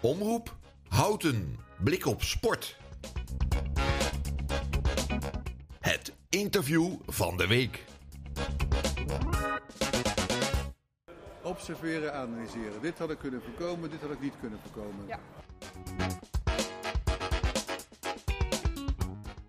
[0.00, 0.56] Omroep
[0.88, 1.56] Houten.
[1.84, 2.76] Blik op sport.
[5.80, 7.84] Het interview van de week.
[11.42, 12.82] Observeren, analyseren.
[12.82, 15.06] Dit had ik kunnen voorkomen, dit had ik niet kunnen voorkomen.
[15.06, 15.20] Ja.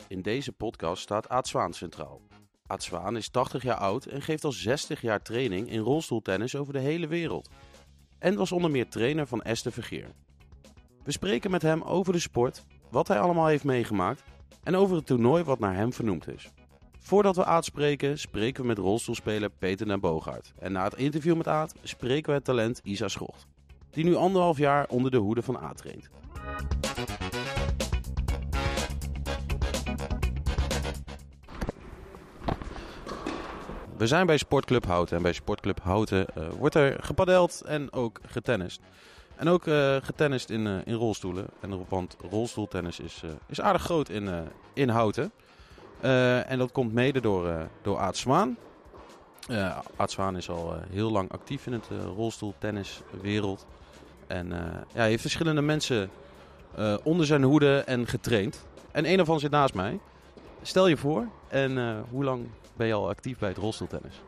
[0.07, 2.21] In deze podcast staat Aad Zwaan centraal.
[2.67, 6.73] Aad Zwaan is 80 jaar oud en geeft al 60 jaar training in rolstoeltennis over
[6.73, 7.49] de hele wereld.
[8.19, 10.11] En was onder meer trainer van Esther Vergeer.
[11.03, 14.23] We spreken met hem over de sport, wat hij allemaal heeft meegemaakt
[14.63, 16.51] en over het toernooi wat naar hem vernoemd is.
[16.97, 20.53] Voordat we Aad spreken, spreken we met rolstoelspeler Peter den Boogaard.
[20.59, 23.47] En na het interview met Aad spreken we het talent Isa Schocht,
[23.91, 26.09] die nu anderhalf jaar onder de hoede van Aad traint.
[33.97, 38.19] We zijn bij Sportclub Houten en bij Sportclub Houten eh, wordt er gepadeld en ook
[38.25, 38.81] getennist.
[39.39, 41.47] En ook eh, getennist in, eh, in rolstoelen.
[41.59, 44.29] En, want rolstoeltennis is, eh, is aardig groot in,
[44.73, 45.31] in Houten.
[46.47, 48.57] En dat komt mede door, door Aad Zwaan.
[49.95, 53.65] Aad Zwaan is al heel lang actief in het rolstoeltenniswereld.
[54.27, 54.47] En
[54.93, 56.09] ja, hij heeft verschillende mensen
[57.03, 58.65] onder zijn hoede en getraind.
[58.91, 59.99] En een daarvan zit naast mij.
[60.61, 64.21] Stel je voor en hoe lang ben je al actief bij het rolstoeltennis?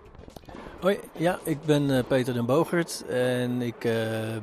[0.81, 3.93] Hoi, ja, ik ben eh, Peter den Bogert en ik eh,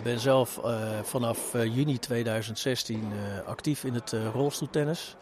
[0.03, 5.17] ben zelf eh, vanaf juni 2016 eh, actief in het rolstoeltennis.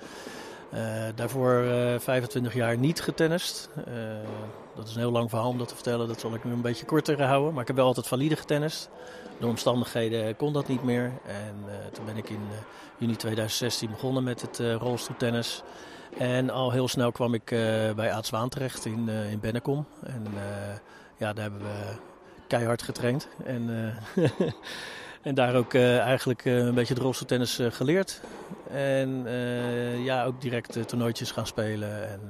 [1.14, 3.68] Daarvoor eh, 25 jaar niet getennist.
[4.74, 6.60] Dat is een heel lang verhaal om dat te vertellen, dat zal ik nu een
[6.60, 7.52] beetje korter houden.
[7.52, 8.88] Maar ik heb wel altijd valide getennist.
[9.38, 11.12] Door omstandigheden kon dat niet meer.
[11.26, 11.54] En
[11.92, 12.40] toen ben ik in
[12.98, 15.62] juni 2016 begonnen met het rolstoeltennis.
[16.18, 17.58] En al heel snel kwam ik eh,
[17.94, 19.86] bij Aad Zwaan terecht in, eh, in Bennekom.
[20.02, 20.76] En eh,
[21.16, 21.96] ja, daar hebben we
[22.46, 23.28] keihard getraind.
[23.44, 23.94] En,
[25.22, 28.20] en daar ook eigenlijk een beetje rolstoeltennis geleerd.
[28.70, 29.24] En
[30.04, 32.08] ja, ook direct toernooitjes gaan spelen.
[32.08, 32.20] En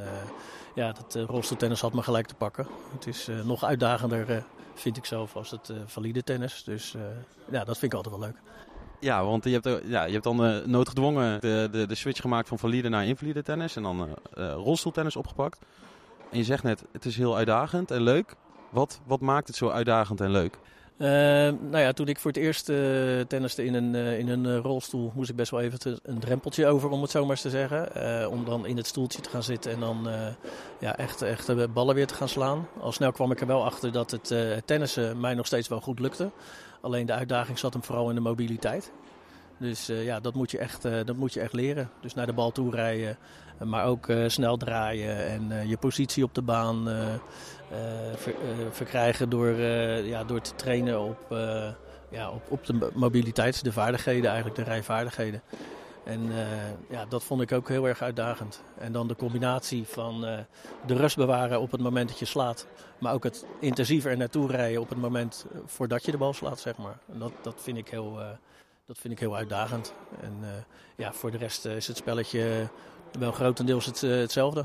[0.75, 2.67] ja, dat rolstoeltennis had me gelijk te pakken.
[2.93, 4.45] Het is nog uitdagender,
[4.75, 6.65] vind ik zelf, als het valide tennis.
[6.65, 6.95] Dus
[7.51, 8.37] ja, dat vind ik altijd wel leuk.
[9.01, 12.21] Ja, want je hebt, eh, ja, je hebt dan eh, noodgedwongen de, de, de switch
[12.21, 13.77] gemaakt van valide naar invalide tennis.
[13.77, 15.59] En dan eh, rolstoeltennis opgepakt.
[16.31, 18.35] En je zegt net, het is heel uitdagend en leuk.
[18.71, 20.59] Wat, wat maakt het zo uitdagend en leuk?
[20.99, 24.45] Uh, nou ja, toen ik voor het eerst uh, tenniste in een, uh, in een
[24.45, 27.41] uh, rolstoel, moest ik best wel even een drempeltje over, om het zo maar eens
[27.41, 27.89] te zeggen.
[27.97, 30.27] Uh, om dan in het stoeltje te gaan zitten en dan uh,
[30.81, 32.69] ja, echt, echt de ballen weer te gaan slaan.
[32.81, 35.81] Al snel kwam ik er wel achter dat het uh, tennissen mij nog steeds wel
[35.81, 36.31] goed lukte.
[36.87, 38.93] Alleen de uitdaging zat hem vooral in de mobiliteit.
[39.59, 41.91] Dus uh, ja, dat moet, je echt, uh, dat moet je echt leren.
[42.01, 43.19] Dus naar de bal toe rijden,
[43.65, 46.89] maar ook snel draaien en je positie op de baan
[48.15, 48.35] ver,
[48.71, 49.51] verkrijgen door,
[50.05, 51.19] ja, door te trainen op,
[52.11, 55.43] ja, op, op de mobiliteit, de vaardigheden eigenlijk, de rijvaardigheden.
[56.07, 56.31] En
[56.91, 58.63] ja, dat vond ik ook heel erg uitdagend.
[58.79, 60.21] En dan de combinatie van
[60.87, 62.67] de rust bewaren op het moment dat je slaat,
[62.99, 66.61] maar ook het intensiever er naartoe rijden op het moment voordat je de bal slaat,
[66.61, 66.99] zeg maar.
[67.13, 68.19] En dat, dat vind ik heel
[68.85, 69.95] dat vind ik heel uitdagend.
[70.21, 70.65] En
[70.97, 72.69] ja, voor de rest is het spelletje
[73.19, 74.65] wel grotendeels het, hetzelfde.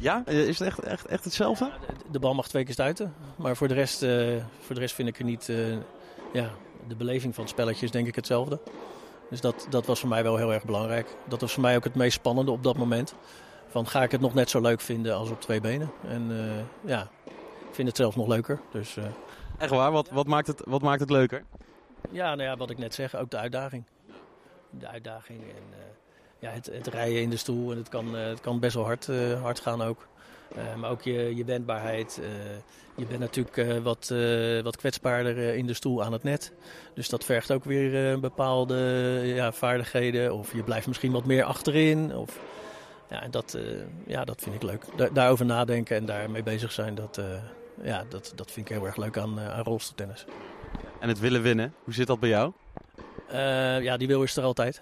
[0.00, 1.64] Ja, is het echt, echt, echt hetzelfde?
[1.64, 3.14] Ja, de, de, bal mag twee keer stuiten.
[3.36, 3.98] Maar voor de rest,
[4.60, 5.52] voor de rest vind ik er niet...
[6.32, 6.50] ja,
[6.88, 8.60] de beleving van het spelletje is denk ik hetzelfde.
[9.30, 11.16] Dus dat, dat was voor mij wel heel erg belangrijk.
[11.28, 13.14] Dat was voor mij ook het meest spannende op dat moment.
[13.68, 15.90] Van ga ik het nog net zo leuk vinden als op twee benen?
[16.08, 16.30] En
[16.84, 17.08] ja,
[17.68, 18.60] ik vind het zelfs nog leuker.
[18.70, 18.96] Dus,
[19.58, 19.92] Echt waar?
[19.92, 21.44] Wat, wat, maakt het, wat maakt het leuker?
[22.10, 23.84] Ja, nou ja, wat ik net zeg, ook de uitdaging.
[24.70, 25.76] De uitdaging en uh,
[26.38, 27.70] ja, het, het, rijden in de stoel.
[27.70, 29.06] En het kan, het kan best wel hard,
[29.42, 30.06] hard gaan ook.
[30.76, 32.20] Maar ook je, je wendbaarheid.
[32.94, 34.14] je bent natuurlijk wat,
[34.62, 36.52] wat kwetsbaarder in de stoel aan het net.
[36.94, 38.76] Dus dat vergt ook weer bepaalde
[39.24, 40.34] ja, vaardigheden.
[40.34, 42.14] Of je blijft misschien wat meer achterin.
[42.14, 42.40] Of,
[43.10, 43.58] ja, dat,
[44.06, 44.84] ja, dat vind ik leuk.
[44.96, 47.20] Da daarover nadenken en daarmee bezig zijn, dat,
[47.82, 50.24] ja, dat, dat vind ik heel erg leuk aan, aan rolstoeltennis.
[51.00, 52.52] En het willen winnen, hoe zit dat bij jou?
[53.82, 54.80] Ja, die wil is er altijd.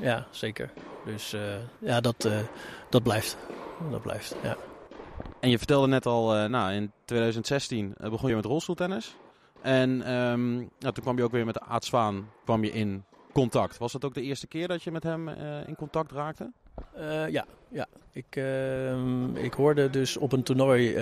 [0.00, 0.70] Ja, zeker.
[1.04, 1.34] Dus
[1.78, 2.28] ja, dat,
[2.90, 3.36] dat blijft.
[3.90, 4.56] Dat blijft, ja.
[5.40, 9.16] En je vertelde net al, nou, in 2016 begon je met rolstoeltennis.
[9.62, 13.78] En um, nou, toen kwam je ook weer met Aad Zwaan kwam je in contact.
[13.78, 15.28] Was dat ook de eerste keer dat je met hem
[15.66, 16.52] in contact raakte?
[17.28, 17.86] ja, ja.
[18.12, 20.98] Ik, ehm, ik hoorde dus op een toernooi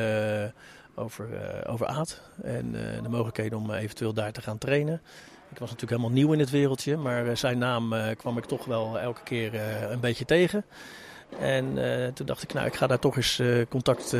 [0.94, 1.28] over,
[1.68, 2.72] over Aad en
[3.02, 5.00] de mogelijkheden om eventueel daar te gaan trainen.
[5.50, 8.98] Ik was natuurlijk helemaal nieuw in het wereldje, maar zijn naam kwam ik toch wel
[8.98, 9.54] elke keer
[9.90, 10.64] een beetje tegen.
[11.38, 11.74] En
[12.14, 14.12] toen dacht ik, nou, ik ga daar toch eens contact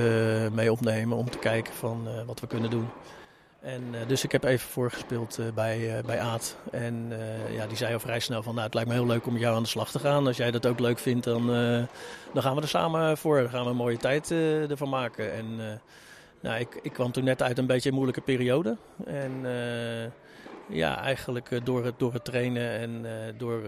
[0.53, 2.89] mee opnemen om te kijken van wat we kunnen doen.
[3.61, 6.57] En, dus ik heb even voorgespeeld bij, bij Aad.
[6.71, 7.13] En
[7.51, 9.43] ja, die zei al vrij snel van, nou, het lijkt me heel leuk om met
[9.43, 10.27] jou aan de slag te gaan.
[10.27, 11.47] Als jij dat ook leuk vindt, dan,
[12.33, 13.41] dan gaan we er samen voor.
[13.41, 15.33] Dan gaan we een mooie tijd ervan maken.
[15.33, 15.81] En
[16.41, 18.77] nou, ik, ik kwam toen net uit een beetje een moeilijke periode.
[19.07, 19.33] En
[20.69, 23.07] ja, eigenlijk door, het, door het trainen en
[23.37, 23.63] door,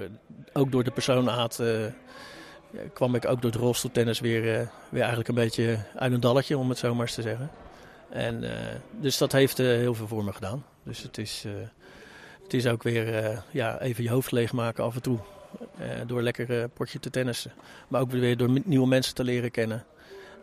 [0.53, 1.63] ook door de persoon Aad...
[2.93, 4.43] kwam ik ook door het rolstoeltennis weer,
[4.89, 7.51] weer eigenlijk een beetje uit een dalletje, om het zo maar te zeggen.
[8.11, 8.51] En, uh,
[8.91, 10.65] dus dat heeft uh, heel veel voor me gedaan.
[10.83, 11.45] Dus het is,
[12.43, 15.19] het is ook weer ja, even je hoofd leegmaken af en toe.
[16.07, 17.53] door lekker potje te tennissen.
[17.89, 19.85] Maar ook weer door nieuwe mensen te leren kennen.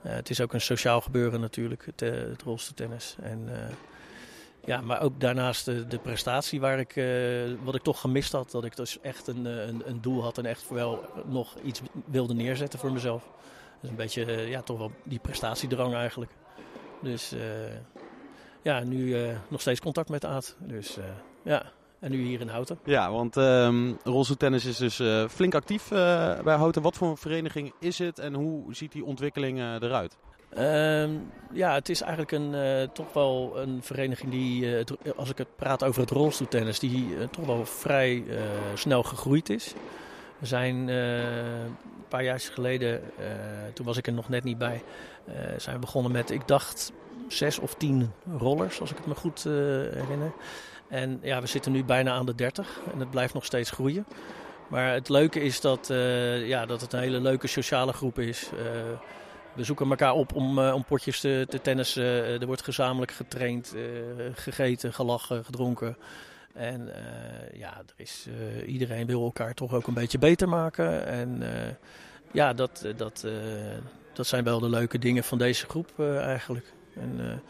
[0.02, 3.16] het is ook een sociaal gebeuren natuurlijk, het, het rolstoeltennis.
[3.22, 3.50] En,
[4.66, 6.94] ja, maar ook daarnaast de, de prestatie waar ik,
[7.64, 8.52] wat ik toch gemist had.
[8.52, 12.34] Dat ik dus echt een, een, een, doel had en echt wel nog iets wilde
[12.34, 13.30] neerzetten voor mezelf.
[13.82, 16.32] Dus een beetje, ja, toch wel die prestatiedrang eigenlijk.
[17.02, 17.34] Dus
[18.62, 19.16] ja, nu
[19.48, 20.56] nog steeds contact met Aad.
[20.60, 20.98] Dus
[21.44, 22.80] ja, en nu hier in Houten.
[22.84, 25.02] Ja, want um, rolstoeltennis is dus
[25.32, 25.90] flink actief
[26.44, 26.82] bij Houten.
[26.82, 30.18] Wat voor een vereniging is het en hoe ziet die ontwikkeling eruit?
[30.58, 34.84] Um, ja, het is eigenlijk een, toch wel een vereniging die,
[35.16, 38.24] als ik het praat over het rolstoeltennis, die toch wel vrij
[38.74, 39.74] snel gegroeid is.
[40.40, 43.02] We zijn een paar jaar geleden,
[43.74, 44.84] toen was ik er nog net niet bij,
[45.58, 46.92] zijn we begonnen met, ik dacht,
[47.28, 50.32] zes of tien rollers, als ik het me goed herinner.
[50.88, 54.06] En ja, we zitten nu bijna aan de 30 en het blijft nog steeds groeien.
[54.68, 55.88] Maar het leuke is dat,
[56.44, 58.50] ja, dat het een hele leuke sociale groep is.
[59.56, 62.04] We zoeken elkaar op om, om potjes te, te tennissen.
[62.40, 63.76] er wordt gezamenlijk getraind,
[64.34, 65.98] gegeten, gelachen, gedronken.
[66.54, 66.90] En
[67.54, 68.28] ja, er is,
[68.66, 71.06] iedereen wil elkaar toch ook een beetje beter maken.
[71.06, 71.44] En
[72.32, 73.28] ja, dat, dat,
[74.14, 76.74] dat zijn wel de leuke dingen van deze groep eigenlijk.
[76.96, 77.42] En,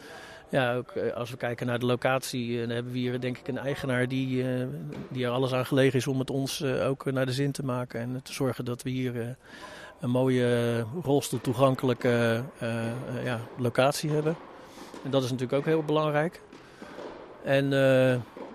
[0.50, 3.58] ja, ook als we kijken naar de locatie, dan hebben we hier denk ik een
[3.58, 4.44] eigenaar die,
[5.08, 8.00] die er alles aan gelegen is om het ons ook naar de zin te maken.
[8.00, 9.36] En te zorgen dat we hier
[10.00, 12.42] een mooie rolstoel toegankelijke
[13.24, 14.36] ja, locatie hebben.
[15.04, 16.40] En dat is natuurlijk ook heel belangrijk.
[17.44, 17.70] En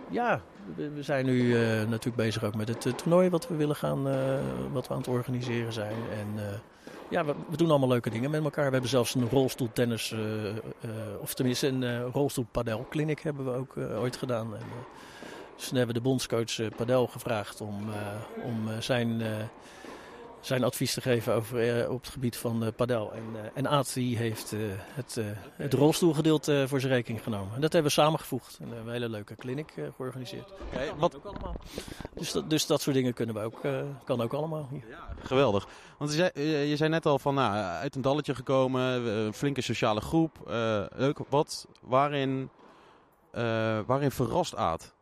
[0.10, 0.42] ja,
[0.76, 1.54] we zijn nu
[1.88, 4.04] natuurlijk bezig ook met het toernooi wat we willen gaan,
[4.72, 5.96] wat we aan het organiseren zijn.
[6.20, 6.62] En
[7.10, 8.66] ja, we, doen allemaal leuke dingen met elkaar.
[8.66, 10.16] We hebben zelfs een rolstoeltennis,
[11.20, 14.56] of tenminste een uh, rolstoelpadel clinic hebben we ook ooit gedaan.
[14.56, 14.66] En,
[15.56, 17.90] dus hebben we de bondscoach Padel gevraagd om,
[18.44, 19.22] om zijn
[20.42, 23.14] zijn advies te geven over, uh, op het gebied van uh, padel.
[23.14, 24.54] En, uh, en Aad die heeft
[24.94, 25.18] het,
[25.56, 27.56] het rolstoelgedeelte voor zijn rekening genomen.
[27.56, 28.58] En dat hebben we samengevoegd.
[28.60, 30.54] En we hebben een hele leuke clinic georganiseerd.
[30.72, 31.16] Okay, wat...
[31.16, 31.56] ook allemaal.
[32.14, 33.62] Dus, dat, dus dat soort dingen kunnen we ook,
[34.04, 34.68] kan ook allemaal.
[34.72, 34.84] Hier.
[34.90, 35.68] Ja, geweldig.
[35.98, 39.62] Want je zei, je zei net al van nou, uit een dalletje gekomen, een flinke
[39.62, 40.38] sociale groep.
[40.96, 41.20] leuk.
[41.30, 42.50] Wat, waarin,
[43.86, 44.94] waarin verrast Aad?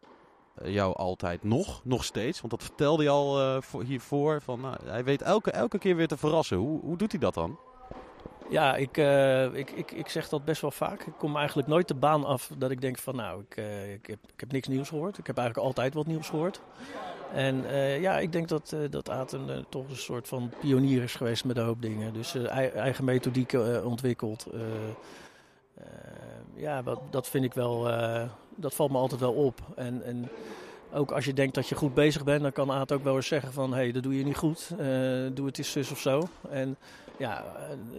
[0.63, 2.39] Jou altijd nog, nog steeds?
[2.39, 4.41] Want dat vertelde je al voor, hiervoor.
[4.41, 6.57] Van, nou, hij weet elke, elke keer weer te verrassen.
[6.57, 7.57] Hoe, hoe doet hij dat dan?
[8.49, 11.01] Ja, ik, uh, ik, ik, ik zeg dat best wel vaak.
[11.01, 14.05] Ik kom eigenlijk nooit de baan af dat ik denk van nou, ik, uh, ik,
[14.05, 15.17] heb, ik heb niks nieuws gehoord.
[15.17, 16.61] Ik heb eigenlijk altijd wat nieuws gehoord.
[17.33, 17.63] En
[18.01, 21.65] ja, ik denk dat, dat Aten toch een soort van pionier is geweest met een
[21.65, 22.13] hoop dingen.
[22.13, 23.53] Dus eigen methodiek
[23.83, 24.47] ontwikkeld.
[26.55, 27.87] ja, dat, dat vind ik wel
[28.59, 29.59] dat valt me altijd wel op.
[29.75, 30.29] En, en
[30.93, 33.27] ook als je denkt dat je goed bezig bent, dan kan Aad ook wel eens
[33.27, 33.71] zeggen van...
[33.71, 34.77] hé, hey, dat doe je niet goed, uh,
[35.33, 36.23] doe het eens zus of zo.
[36.49, 36.77] En
[37.17, 37.45] ja,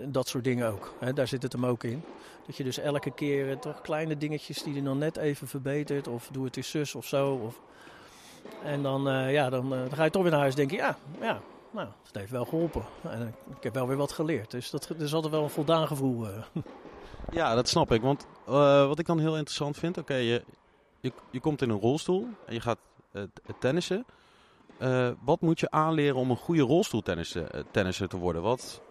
[0.07, 0.95] dat soort dingen ook.
[0.99, 2.03] Hè, daar zit het hem ook in.
[2.47, 6.09] Dat je dus elke keer toch kleine dingetjes die je dan net even verbetert...
[6.09, 7.35] of doe het eens zus of zo.
[7.35, 7.61] Of...
[8.65, 10.77] En dan, uh, ja, dan, dan, ga je toch weer naar huis en denk je...
[10.77, 11.41] ja, ja
[11.71, 12.85] nou, het heeft wel geholpen.
[13.03, 14.51] En ik heb wel weer wat geleerd.
[14.51, 16.27] Dus dat, dat is altijd wel een voldaan gevoel.
[17.33, 18.03] Ja, dat snap ik.
[18.03, 20.45] Want uh, wat ik dan heel interessant vind, oké, je,
[21.01, 22.79] je, je komt in een rolstoel en je gaat
[23.13, 23.23] uh,
[23.59, 24.05] tennissen.
[25.25, 28.43] Wat moet je aanleren om een goede rolstoeltennisser te worden?
[28.43, 28.83] Wat,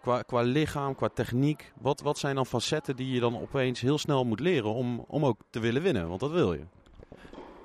[0.00, 3.98] qua, qua lichaam, qua techniek, wat, wat zijn dan facetten die je dan opeens heel
[3.98, 6.08] snel moet leren om, om ook te willen winnen?
[6.08, 6.64] Want dat wil je.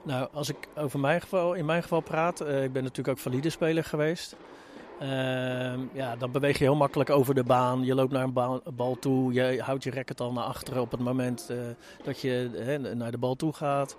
[0.03, 3.49] Nou, als ik over mijn geval, in mijn geval praat, ik ben natuurlijk ook valide
[3.49, 4.35] speler geweest.
[5.01, 7.85] Uh, ja, dan beweeg je heel makkelijk over de baan.
[7.85, 9.33] Je loopt naar een bal, toe.
[9.33, 11.57] Je houdt je racket al naar achteren op het moment uh,
[12.03, 13.95] dat je naar de bal toe gaat.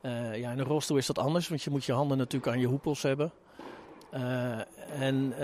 [0.00, 2.60] Eh, ja, in een rolstoel is dat anders, want je moet je handen natuurlijk aan
[2.60, 3.32] je hoepels hebben.
[4.98, 5.34] en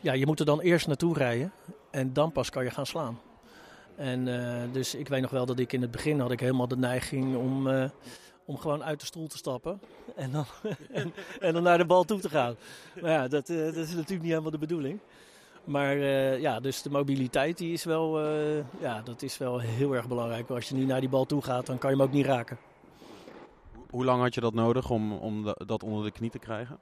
[0.00, 1.52] ja, je moet er dan eerst naartoe rijden
[1.90, 3.18] en dan pas kan je gaan slaan.
[3.96, 4.28] En
[4.72, 7.36] dus ik weet nog wel dat ik in het begin had ik helemaal de neiging
[7.36, 7.68] om
[8.46, 9.80] om gewoon uit de stoel te stappen
[10.16, 10.44] en dan,
[11.40, 12.54] en, dan naar de bal toe te gaan.
[13.00, 14.98] Maar ja, dat, uh, dat is natuurlijk niet helemaal de bedoeling.
[15.64, 19.94] Maar uh, ja, dus de mobiliteit die is wel, uh, ja, dat is wel heel
[19.94, 20.50] erg belangrijk.
[20.50, 22.58] Als je nu naar die bal toe gaat, dan kan je hem ook niet raken.
[23.90, 26.78] Hoe lang had je dat nodig om, om dat onder de knie te krijgen?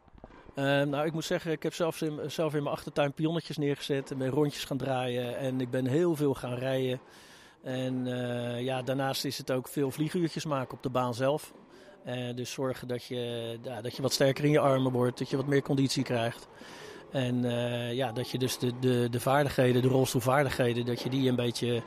[0.54, 4.11] Uh, nou, ik moet zeggen, ik heb zelf in, zelf in mijn achtertuin pionnetjes neergezet.
[4.11, 5.38] En ben rondjes gaan draaien.
[5.38, 7.00] En ik ben heel veel gaan rijden.
[7.64, 8.06] En
[8.59, 11.52] ja, daarnaast is het ook veel vlieguurtjes maken op de baan zelf.
[12.35, 15.18] dus zorgen dat je, ja, dat je wat sterker in je armen wordt.
[15.18, 16.49] Dat je wat meer conditie krijgt.
[17.14, 21.28] En uh, ja, dat je dus de, de, de vaardigheden, de rolstoelvaardigheden, dat je die
[21.28, 21.83] een beetje,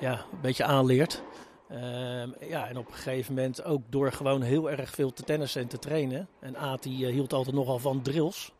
[0.00, 1.22] ja, een beetje aanleert.
[1.70, 5.62] Uh, ja, en op een gegeven moment ook door gewoon heel erg veel te tennissen
[5.62, 6.28] en te trainen.
[6.40, 8.52] En Aad die hield altijd nogal van drills.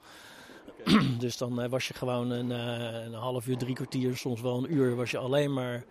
[1.18, 4.96] Dus dan was je gewoon een, een half uur, drie kwartier, soms wel een uur,
[4.96, 5.84] was je alleen maar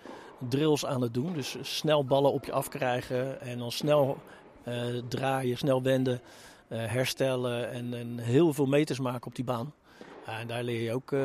[0.47, 1.33] drills aan het doen.
[1.33, 4.17] Dus snel ballen op je afkrijgen en dan snel
[5.07, 6.21] draaien, snel wenden,
[6.67, 9.73] herstellen en, en heel veel meters maken op die baan.
[10.25, 11.19] En daar leer je ook uh,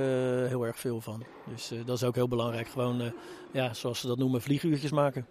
[0.47, 1.25] heel erg veel van.
[1.47, 2.69] Dus dat is ook heel belangrijk.
[2.69, 3.13] Gewoon,
[3.53, 5.27] ja, zoals ze dat noemen, vlieguurtjes maken.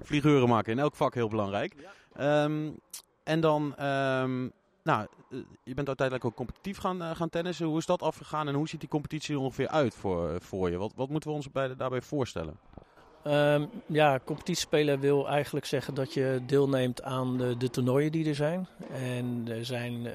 [0.00, 1.74] Vlieguren maken, in elk vak heel belangrijk.
[2.20, 2.78] Um,
[3.22, 4.52] en dan, um,
[4.82, 5.06] nou,
[5.64, 7.66] je bent uiteindelijk ook competitief gaan, gaan tennissen.
[7.66, 10.76] Hoe is dat afgegaan en hoe ziet die competitie er ongeveer uit voor, voor je?
[10.76, 12.56] Wat, wat moeten we ons bij, daarbij voorstellen?
[13.26, 18.34] Um, ja, competitiespelen wil eigenlijk zeggen dat je deelneemt aan de, de toernooien die er
[18.34, 18.66] zijn.
[18.92, 20.10] En er zijn uh,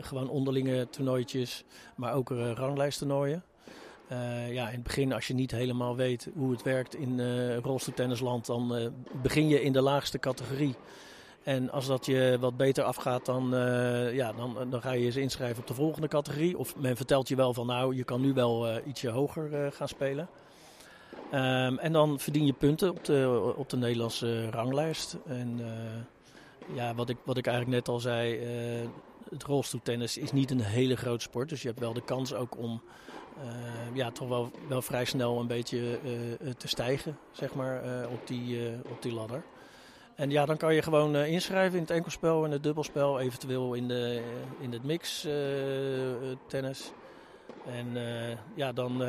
[0.00, 1.64] gewoon onderlinge toernooitjes,
[1.96, 3.42] maar ook uh, ranglijsttoernooien.
[4.12, 7.56] Uh, ja, in het begin, als je niet helemaal weet hoe het werkt in uh,
[7.56, 10.74] rolstoeltennisland, dan begin je in de laagste categorie.
[11.42, 13.48] En als dat je wat beter afgaat, dan,
[14.12, 16.58] ja, dan, dan ga je je inschrijven op de volgende categorie.
[16.58, 20.28] Of men vertelt je wel van nou, je kan nu wel ietsje hoger gaan spelen.
[21.32, 25.16] Um, en dan verdien je punten op de, op de Nederlandse ranglijst.
[25.26, 28.34] En uh, ja, wat ik, wat ik eigenlijk net al zei,
[28.80, 28.88] uh,
[29.30, 31.48] het rolstoeltennis is niet een hele grote sport.
[31.48, 32.82] Dus je hebt wel de kans ook om
[33.38, 35.98] uh, ja, toch wel, wel vrij snel een beetje
[36.56, 39.42] te stijgen, zeg maar, op, die, op die ladder.
[40.14, 43.88] En ja, dan kan je gewoon inschrijven in het enkelspel en het dubbelspel, eventueel in,
[43.88, 44.22] de,
[44.60, 45.26] in het mix
[46.46, 46.92] tennis.
[47.66, 47.86] En
[48.54, 49.02] ja, dan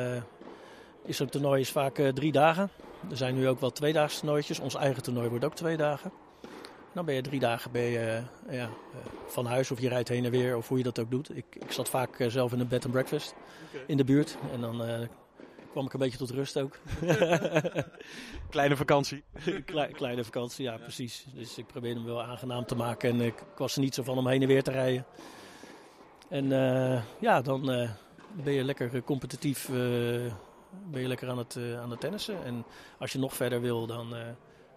[1.08, 2.70] is zo'n toernooi is vaak uh, drie dagen.
[3.10, 4.58] Er zijn nu ook wel tweedaagse toernooitjes.
[4.58, 6.12] Ons eigen toernooi wordt ook twee dagen.
[6.92, 8.70] Dan ben je drie dagen ben je, uh, ja, uh,
[9.26, 11.36] van huis of je rijdt heen en weer of hoe je dat ook doet.
[11.36, 13.34] Ik, ik zat vaak zelf in een bed and breakfast
[13.68, 13.84] okay.
[13.86, 14.36] in de buurt.
[14.52, 15.08] En dan
[15.70, 16.78] kwam ik een beetje tot rust ook.
[18.50, 19.22] kleine vakantie.
[19.64, 21.26] Kle kleine vakantie, ja, ja, precies.
[21.34, 23.10] Dus ik probeerde hem wel aangenaam te maken.
[23.10, 25.04] En ik, ik, was er niet zo van om heen en weer te rijden.
[26.28, 26.48] En
[27.20, 27.88] ja, dan
[28.32, 29.70] ben je lekker competitief
[30.90, 32.44] ben je lekker aan het, uh, aan het tennissen.
[32.44, 32.64] En
[32.98, 34.20] als je nog verder wil, dan uh,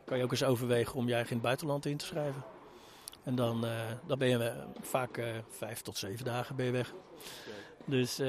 [0.05, 2.43] kan je ook eens overwegen om je eigen in het buitenland in te schrijven.
[3.23, 3.71] En dan, uh,
[4.07, 6.93] dan ben je vaak vijf tot zeven dagen ben je weg.
[7.85, 8.21] Dus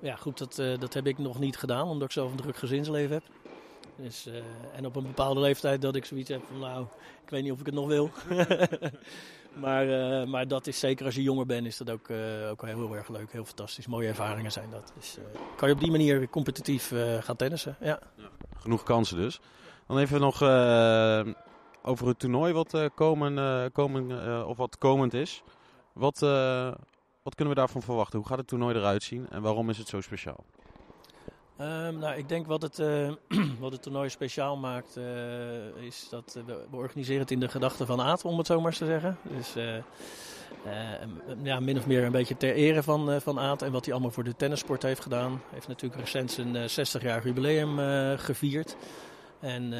[0.00, 3.12] ja, goed, dat, dat heb ik nog niet gedaan, omdat ik zelf een druk gezinsleven
[3.12, 3.24] heb.
[3.96, 4.28] Dus,
[4.74, 6.86] en op een bepaalde leeftijd dat ik zoiets heb van nou,
[7.24, 8.10] ik weet niet of ik het nog wil.
[9.54, 12.66] Maar, uh, maar dat is zeker als je jonger bent, is dat ook, uh, ook
[12.66, 13.32] heel erg leuk.
[13.32, 13.86] Heel fantastisch.
[13.86, 14.92] Mooie ervaringen zijn dat.
[14.96, 15.24] Dus uh,
[15.56, 17.76] kan je op die manier competitief gaan tennissen.
[17.80, 17.98] Ja.
[18.16, 18.28] ja.
[18.56, 19.40] genoeg kansen dus.
[19.86, 20.42] Dan even nog
[21.82, 25.42] over het toernooi wat, komen, komen, of wat komend is.
[25.92, 26.18] Wat,
[27.22, 28.18] wat kunnen we daarvan verwachten?
[28.18, 30.44] Hoe gaat het toernooi eruit zien en waarom is het zo speciaal?
[31.60, 33.10] Um, nou, ik denk wat het, uh,
[33.60, 35.04] wat het toernooi speciaal maakt, uh,
[35.82, 38.86] is dat we, organiseren het in de gedachten van Aad, om het zo maar te
[38.86, 39.18] zeggen.
[39.22, 39.54] Dus
[41.42, 44.12] ja, min of meer een beetje ter ere van, van Aad en wat hij allemaal
[44.12, 45.30] voor de tennissport heeft gedaan.
[45.30, 47.78] Hij heeft natuurlijk recent zijn 60-jarig jubileum
[48.18, 48.76] gevierd.
[49.40, 49.72] En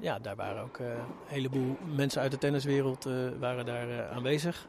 [0.00, 4.66] ja, daar waren ook een heleboel mensen uit de tenniswereld waren daar aanwezig.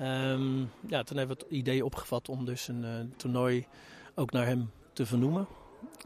[0.00, 3.66] Um, ja, toen hebben we het idee opgevat om dus een toernooi
[4.14, 5.46] ook naar hem te vernoemen.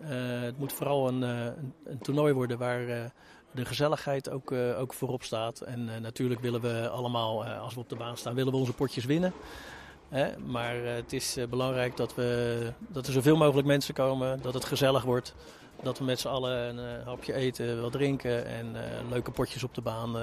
[0.01, 0.09] Uh,
[0.41, 1.45] het moet vooral een, uh,
[1.85, 3.05] een, toernooi worden waar uh,
[3.51, 5.61] de gezelligheid ook, ook voorop staat.
[5.61, 9.05] En natuurlijk willen we allemaal, als we op de baan staan, willen we onze potjes
[9.05, 9.33] winnen.
[10.47, 15.03] maar het is belangrijk dat, we, dat er zoveel mogelijk mensen komen, dat het gezellig
[15.03, 15.35] wordt.
[15.83, 18.77] Dat we met z'n allen een hapje eten, wat drinken en
[19.09, 20.17] leuke potjes op de baan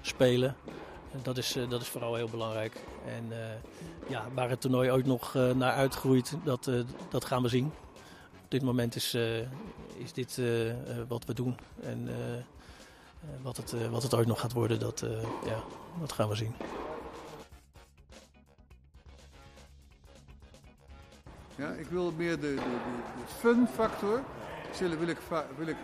[0.00, 0.56] spelen.
[1.22, 2.84] Dat is, dat is vooral heel belangrijk.
[3.06, 3.32] En
[4.08, 6.70] ja, waar het toernooi ooit nog naar uitgroeit, dat,
[7.10, 7.72] dat gaan we zien
[8.54, 9.38] dit moment is, uh,
[9.96, 10.72] is dit uh,
[11.08, 11.56] wat we doen.
[11.82, 12.08] En
[13.42, 15.04] wat, het, wat het ooit nog gaat worden, dat,
[15.44, 15.62] ja,
[16.00, 16.54] dat gaan we zien.
[21.56, 22.60] Ja, ik wil meer de, de, de,
[23.16, 24.22] de fun factor
[24.78, 25.18] wil ik,
[25.56, 25.76] wil ik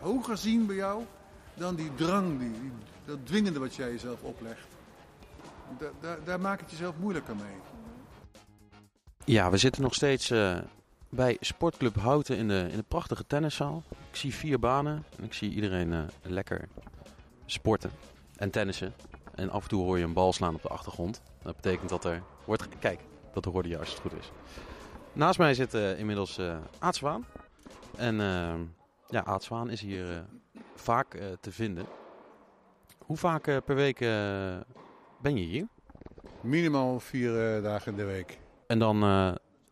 [0.00, 1.04] hoger zien bij jou
[1.54, 2.72] dan die drang, die, die,
[3.04, 4.66] dat dwingende wat jij jezelf oplegt.
[5.78, 7.56] Da, da, daar maak ik jezelf moeilijker mee.
[9.24, 10.58] Ja, we zitten nog steeds uh,
[11.14, 13.82] bij Sportclub Houten in de, in de prachtige tenniszaal.
[14.10, 16.68] Ik zie vier banen en ik zie iedereen eh, lekker
[17.46, 17.90] sporten
[18.36, 18.94] en tennissen.
[19.34, 21.22] En af en toe hoor je een bal slaan op de achtergrond.
[21.42, 22.68] Dat betekent dat er wordt...
[22.78, 23.00] Kijk,
[23.32, 24.30] dat hoorde je als het goed is.
[25.12, 26.40] Naast mij zit eh, inmiddels
[26.78, 27.26] Aad Zwaan.
[27.96, 28.54] En eh,
[29.08, 30.26] ja, Aad Zwaan is hier
[30.74, 31.86] vaak te vinden.
[32.98, 33.98] Hoe vaak per week
[35.20, 35.66] ben je hier?
[36.40, 38.38] Minimaal vier dagen in de week.
[38.66, 39.02] En dan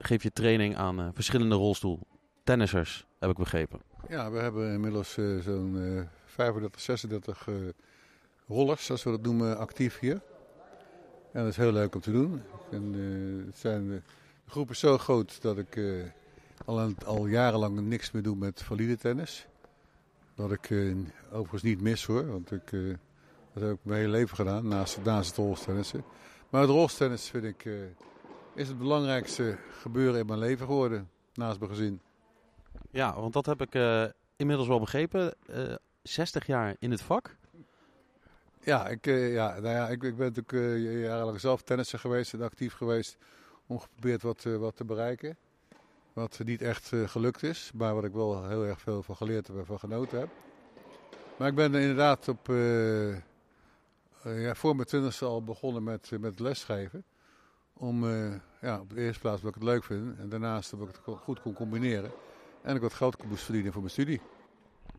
[0.03, 3.81] geef je training aan eh, verschillende rolstoeltennissers, heb ik begrepen.
[4.09, 7.55] Ja, we hebben inmiddels eh, zo'n eh 35, 36 eh,
[8.49, 10.21] rollers, zoals we dat noemen, actief hier.
[11.33, 12.43] En dat is heel leuk om te doen.
[12.71, 12.95] En,
[13.55, 14.03] zijn, de
[14.47, 15.81] groep is zo groot dat ik
[16.65, 19.47] al, een- al jarenlang niks meer doe met valide tennis.
[20.35, 20.71] Wat ik
[21.33, 22.71] overigens niet mis hoor, want ik,
[23.55, 26.05] dat heb ik mijn hele leven gedaan, naast, naast het rolstennissen.
[26.49, 27.67] Maar het rolstennis vind ik,
[28.55, 32.01] is het belangrijkste gebeuren in mijn leven geworden, naast mijn gezin.
[32.91, 34.05] Ja, want dat heb ik eh,
[34.37, 35.35] inmiddels wel begrepen.
[35.47, 37.37] Eh 60 jaar in het vak.
[38.61, 42.33] Ja, ik, eh, ja, nou ja, ik, ik ben natuurlijk eh, jarenlang zelf tennisser geweest
[42.33, 43.17] en actief geweest
[43.67, 45.37] om geprobeerd wat, eh, wat te bereiken.
[46.13, 49.47] Wat niet echt eh, gelukt is, maar wat ik wel heel erg veel van geleerd
[49.47, 50.29] heb en van genoten heb.
[51.41, 53.21] Maar ik ben inderdaad op, eh, eh,
[54.23, 57.05] ja, voor mijn twintigste al begonnen met, eh, met lesgeven.
[57.81, 60.81] Om eh, ja, op de eerste plaats dat ik het leuk vind en daarnaast dat
[60.81, 62.11] ik het goed kon combineren.
[62.63, 64.21] En ik wat geld kon moest verdienen voor mijn studie.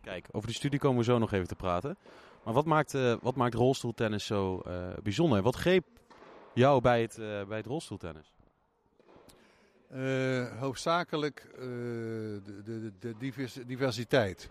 [0.02, 1.98] Kijk, over die studie komen we zo nog even te praten.
[2.44, 5.42] Maar wat maakt, eh, wat maakt rolstoeltennis zo eh, bijzonder?
[5.42, 5.86] Wat greep
[6.54, 7.16] jou bij het,
[7.48, 8.34] bij het rolstoeltennis?
[9.88, 14.50] Eh, hoofdzakelijk de, de, de divers- diversiteit.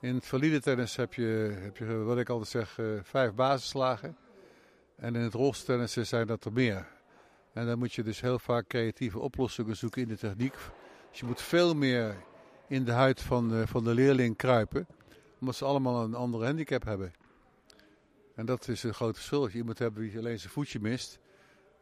[0.00, 4.16] In het valide tennis heb je, heb je, wat ik altijd zeg, vijf basislagen.
[4.96, 6.96] En in het rolstennis zijn dat er meer.
[7.58, 10.52] En dan moet je dus heel vaak creatieve oplossingen zoeken in de techniek.
[11.10, 12.16] Dus je moet veel meer
[12.68, 14.86] in de huid van de, van de leerling kruipen.
[15.40, 17.12] Omdat ze allemaal een andere handicap hebben.
[18.34, 19.42] En dat is een groot verschil.
[19.42, 21.18] Als je iemand hebt die alleen zijn voetje mist.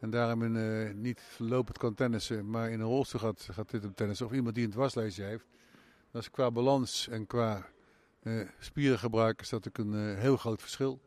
[0.01, 3.85] En daarom in, eh, niet lopend kan tennissen, maar in een rolstoel gaat, gaat dit
[3.85, 4.27] op tennissen.
[4.27, 5.47] Of iemand die een dwarslezen heeft.
[6.11, 7.67] Dat is qua balans en qua
[8.23, 11.01] eh spierengebruik is dat natuurlijk een eh, heel groot verschil.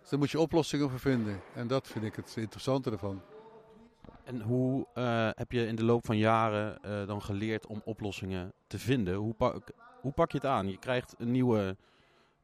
[0.00, 1.40] Dus daar moet je oplossingen voor vinden.
[1.54, 3.31] En dat vind ik het interessante ervan.
[4.24, 8.52] En hoe eh, heb je in de loop van jaren eh, dan geleerd om oplossingen
[8.66, 9.14] te vinden?
[9.14, 10.68] Hoe, pak, hoe pak je het aan?
[10.68, 11.76] Je krijgt een nieuwe.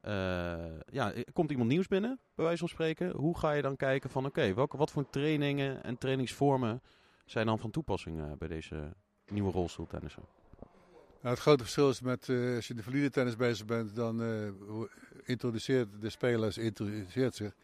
[0.01, 3.11] eh, ja, komt iemand nieuws binnen, bij wijze van spreken.
[3.11, 6.83] Hoe ga je dan kijken van oké, welke wat voor trainingen en trainingsvormen
[7.25, 8.95] zijn dan van toepassing bij deze
[9.27, 10.23] nieuwe rolstoeltennissen?
[11.21, 14.23] Nou, het grote verschil is met als je de valide tennis bezig bent, dan
[15.25, 17.55] introduceert de speler introduceert zich.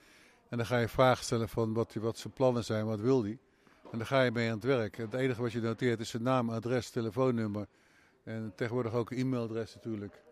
[0.48, 3.38] En dan ga je vragen stellen van wat, wat zijn plannen zijn, wat wil hij.
[3.90, 4.96] En dan ga je mee aan het werk.
[4.96, 7.66] Het enige wat je noteert is zijn naam, adres, telefoonnummer.
[8.24, 10.22] En tegenwoordig ook e-mailadres natuurlijk.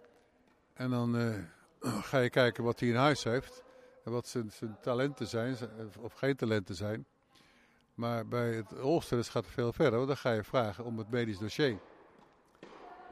[0.74, 1.34] En dan eh,
[2.10, 3.62] ga je kijken wat hij in huis heeft.
[4.04, 5.56] En wat zijn, zijn talenten zijn,
[6.00, 7.06] of geen talenten zijn.
[7.94, 10.06] Maar bij het rolstennis gaat het veel verder.
[10.06, 11.78] Dan ga je vragen om het medisch dossier.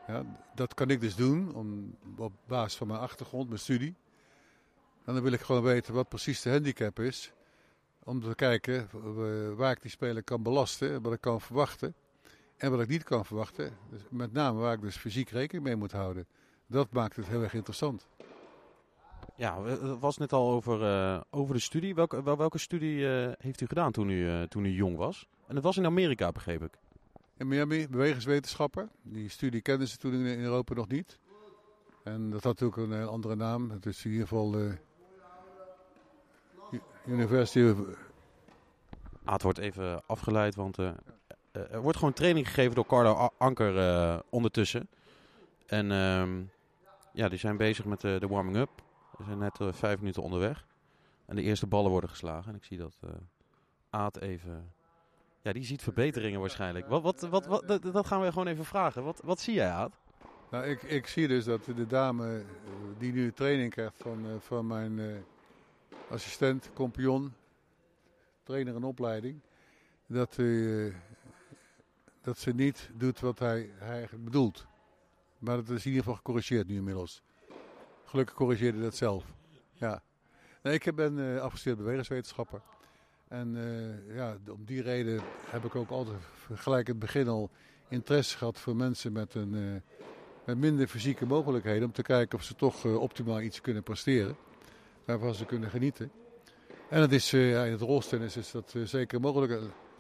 [0.07, 0.25] Ja,
[0.55, 3.95] dat kan ik dus doen om, op basis van mijn achtergrond, mijn studie.
[5.05, 7.33] En dan wil ik gewoon weten wat precies de handicap is.
[8.05, 11.95] Om te kijken eh, waar ik die speler kan belasten, wat ik kan verwachten.
[12.57, 13.73] En wat ik niet kan verwachten.
[13.91, 16.27] Dus met name waar ik dus fysiek rekening mee moet houden.
[16.67, 18.09] Dat maakt het heel erg interessant.
[19.37, 21.95] Ja, we- het was net al over, eh, over de studie.
[21.95, 25.29] Welke, wel, welke studie eh, heeft u gedaan toen u, toen u jong was?
[25.47, 26.79] En dat was in Amerika, begreep ik.
[27.37, 28.89] In Miami, bewegingswetenschapper.
[29.03, 31.19] Die studie kenden ze toen in Europa nog niet.
[32.05, 33.71] En dat had ook een andere naam.
[33.71, 34.55] Het is in ieder geval
[37.11, 37.79] University of
[39.25, 40.89] Aad wordt even afgeleid, want eh,
[41.53, 44.89] eh, er wordt gewoon training gegeven door Carlo Anker eh, ondertussen.
[45.67, 46.43] En ehm,
[47.13, 48.71] ja, die zijn bezig met de, de warming-up.
[49.17, 50.67] We zijn net vijf minuten onderweg.
[51.27, 52.51] En de eerste ballen worden geslagen.
[52.51, 52.97] En ik zie dat
[53.91, 54.73] Aad even...
[55.43, 56.89] Ja, die ziet verbeteringen waarschijnlijk.
[56.89, 59.05] Wat, wat, wat, wat, dat, gaan we gewoon even vragen.
[59.05, 59.93] Wat, wat zie jij, Aad?
[60.51, 62.43] Nou, ik, ik zie dus dat de dame
[62.99, 65.25] die nu training krijgt van, van mijn
[66.11, 67.33] assistent, compagnon,
[68.43, 69.41] trainer en opleiding,
[70.07, 70.95] dat, eh,
[72.23, 74.67] dat ze niet doet wat hij, hij eigenlijk bedoelt.
[75.39, 77.23] Maar dat is in ieder geval gecorrigeerd nu inmiddels.
[78.05, 79.25] Gelukkig corrigeerde dat zelf.
[79.73, 80.03] Ja.
[80.63, 82.61] Ik ben eh afgestudeerd bewegingswetenschapper.
[83.29, 86.19] En eh, ja, om die reden heb ik ook altijd
[86.55, 87.51] gelijk in het begin al
[87.89, 89.83] interesse gehad voor mensen met een...
[90.45, 94.37] met minder fysieke mogelijkheden om te kijken of ze toch optimaal iets kunnen presteren.
[95.11, 96.13] Waarvan ze kunnen genieten.
[96.89, 99.53] En dat is, eh, ja, in het rolstennis is dat eh, zeker mogelijk.
[99.53, 99.59] Eh,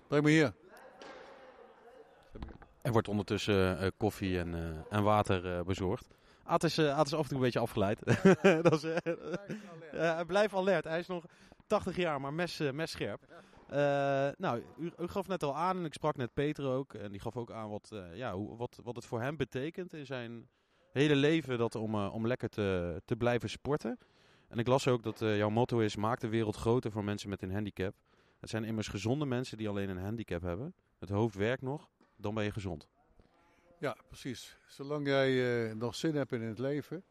[0.08, 0.52] Breng me hier.
[2.82, 6.06] Er wordt ondertussen koffie en, en water bezorgd.
[6.44, 7.98] Aad is, Aad is af en toe een beetje afgeleid.
[8.70, 8.82] dat is,
[9.92, 10.84] ja, hij blijft alert.
[10.84, 11.24] Hij is nog
[11.66, 13.20] 80 jaar, maar mes, messcherp.
[13.68, 16.94] Eh, nou, u, u gaf net al aan en ik sprak net Peter ook.
[16.94, 20.06] En die gaf ook aan wat, ja, hoe, wat, wat het voor hem betekent in
[20.06, 20.48] zijn
[20.92, 23.98] hele leven dat om, om lekker te, te blijven sporten.
[24.50, 27.28] En ik las ook dat eh, jouw motto is: maak de wereld groter voor mensen
[27.28, 27.94] met een handicap.
[28.40, 30.74] Het zijn immers gezonde mensen die alleen een handicap hebben.
[30.98, 32.88] Het hoofd werkt nog, dan ben je gezond.
[33.78, 34.58] Ja, precies.
[34.66, 37.04] Zolang jij eh, nog zin hebt in het leven.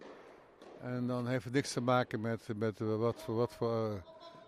[0.81, 4.01] En dan heeft het niks te maken met, met eh, wat, voor, wat voor eh,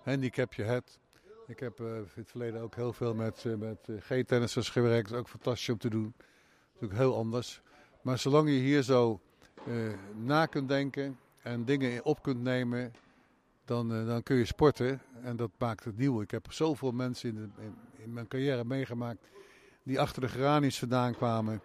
[0.04, 1.00] handicap je hebt.
[1.48, 5.14] Ik heb eh, in het verleden ook heel veel met, eh, met eh, G-tennissers gewerkt.
[5.14, 6.14] Ook fantastisch om te doen.
[6.74, 7.62] Natuurlijk heel anders.
[8.02, 9.22] Maar zolang je hier zo
[9.68, 9.74] eh,
[10.16, 12.94] na kunt denken en dingen op kunt nemen,
[13.66, 15.02] dan, eh, dan kun je sporten.
[15.24, 16.22] En dat maakt het nieuw.
[16.22, 19.30] Ik heb zoveel mensen in, in, in mijn carrière meegemaakt
[19.84, 21.62] die achter de geraniums vandaan kwamen.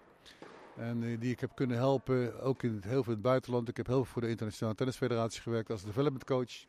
[0.77, 3.69] En eh, die ik heb kunnen helpen, ook in het, heel veel buitenland.
[3.69, 6.65] Ik heb heel veel voor de Internationale Tennisfederatie gewerkt als development coach.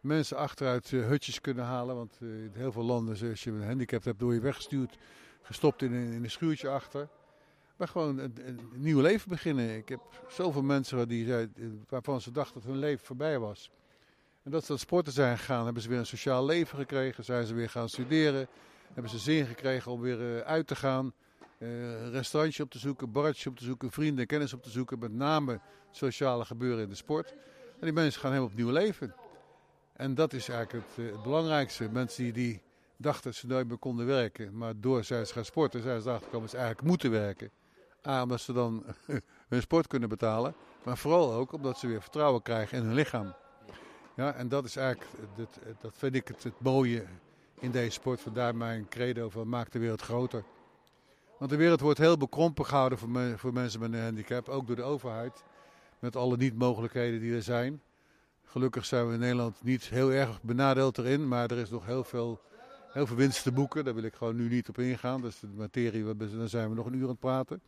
[0.00, 4.04] Mensen achteruit eh, hutjes kunnen halen, want in heel veel landen, als je een handicap
[4.04, 4.98] hebt, word je weggestuurd,
[5.42, 7.08] gestopt in in een schuurtje achter.
[7.76, 9.76] Maar gewoon een, een nieuw leven beginnen.
[9.76, 11.48] Ik heb zoveel mensen die,
[11.88, 13.70] waarvan ze dachten dat hun leven voorbij was.
[14.42, 17.46] En dat ze het sporten zijn gegaan, hebben ze weer een sociaal leven gekregen, zijn
[17.46, 18.48] ze weer gaan studeren,
[18.92, 21.12] hebben ze zin gekregen om weer eh, uit te gaan
[21.58, 21.68] eh,
[22.02, 24.98] een restaurantje op te zoeken, barretje op te zoeken, vrienden en kennis op te zoeken.
[24.98, 25.60] Met name
[25.90, 27.30] sociale gebeuren in de sport.
[27.80, 29.14] En die mensen gaan helemaal opnieuw leven.
[29.92, 31.88] En dat is eigenlijk het, eh, belangrijkste.
[31.88, 32.62] Mensen die, die
[32.96, 34.56] dachten dat ze nooit meer konden werken.
[34.56, 37.50] Maar door zij ze gaan sporten, zijn ze erachter gekomen dat ze eigenlijk moeten werken.
[38.06, 38.84] Omdat ze dan
[39.48, 40.54] hun sport kunnen betalen.
[40.84, 43.34] Maar vooral ook omdat ze weer vertrouwen krijgen in hun lichaam.
[44.16, 47.04] Ja, en dat is eigenlijk, het- dat vind ik het, mooie
[47.60, 48.20] in deze sport.
[48.20, 50.44] Vandaar mijn credo van maak de wereld groter.
[51.38, 54.66] Want de wereld wordt heel bekrompen gehouden voor, me- voor mensen met een handicap, ook
[54.66, 55.42] door de overheid.
[55.98, 57.82] Met alle niet-mogelijkheden die er zijn.
[58.44, 62.04] Gelukkig zijn we in Nederland niet heel erg benadeeld erin, maar er is nog heel
[62.04, 62.40] veel,
[62.92, 63.84] heel veel winst te boeken.
[63.84, 65.20] Daar wil ik gewoon nu niet op ingaan.
[65.20, 67.60] Dat is de materie, daar zijn we nog een uur aan het praten.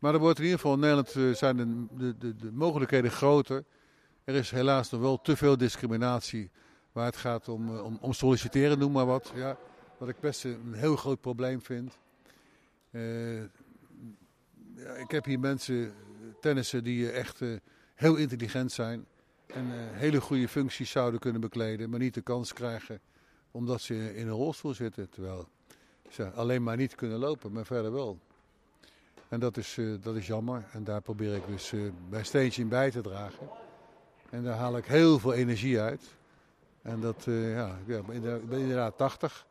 [0.00, 3.10] Maar er wordt in ieder geval in Nederland eh, zijn de, de, de, de mogelijkheden
[3.10, 3.64] groter.
[4.24, 6.50] Er is helaas nog wel te veel discriminatie
[6.92, 9.32] waar het gaat om, eh, om, om solliciteren, noem maar wat.
[9.34, 9.56] Ja,
[9.98, 11.98] wat ik best een heel groot probleem vind.
[12.90, 13.40] Eh,
[14.74, 15.92] ja, ik heb hier mensen,
[16.40, 17.40] tennissen, die echt
[17.94, 19.06] heel intelligent zijn.
[19.46, 23.00] En hele goede functies zouden kunnen bekleden, maar niet de kans krijgen
[23.50, 25.10] omdat ze in een rolstoel zitten.
[25.10, 25.48] Terwijl
[26.08, 28.18] ze alleen maar niet kunnen lopen, maar verder wel.
[29.30, 30.64] En dat is, eh, dat is jammer.
[30.72, 33.48] En daar probeer ik dus eh, mijn steentje in bij te dragen.
[34.30, 36.16] En daar haal ik heel veel energie uit.
[36.82, 39.46] En dat, eh, ja, ik ben inderdaad- ik ben inderdaad 80.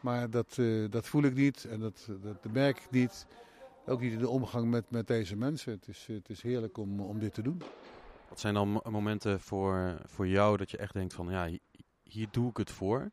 [0.00, 3.26] Maar dat, eh, dat voel ik niet en dat, dat, merk ik niet.
[3.86, 5.72] Ook niet in de omgang met, met deze mensen.
[5.72, 7.62] Het is, het is heerlijk om, om dit te doen.
[8.28, 11.58] Wat zijn dan mo- momenten voor, voor jou dat je echt denkt van ja, hi-
[12.02, 13.10] hier doe ik het voor?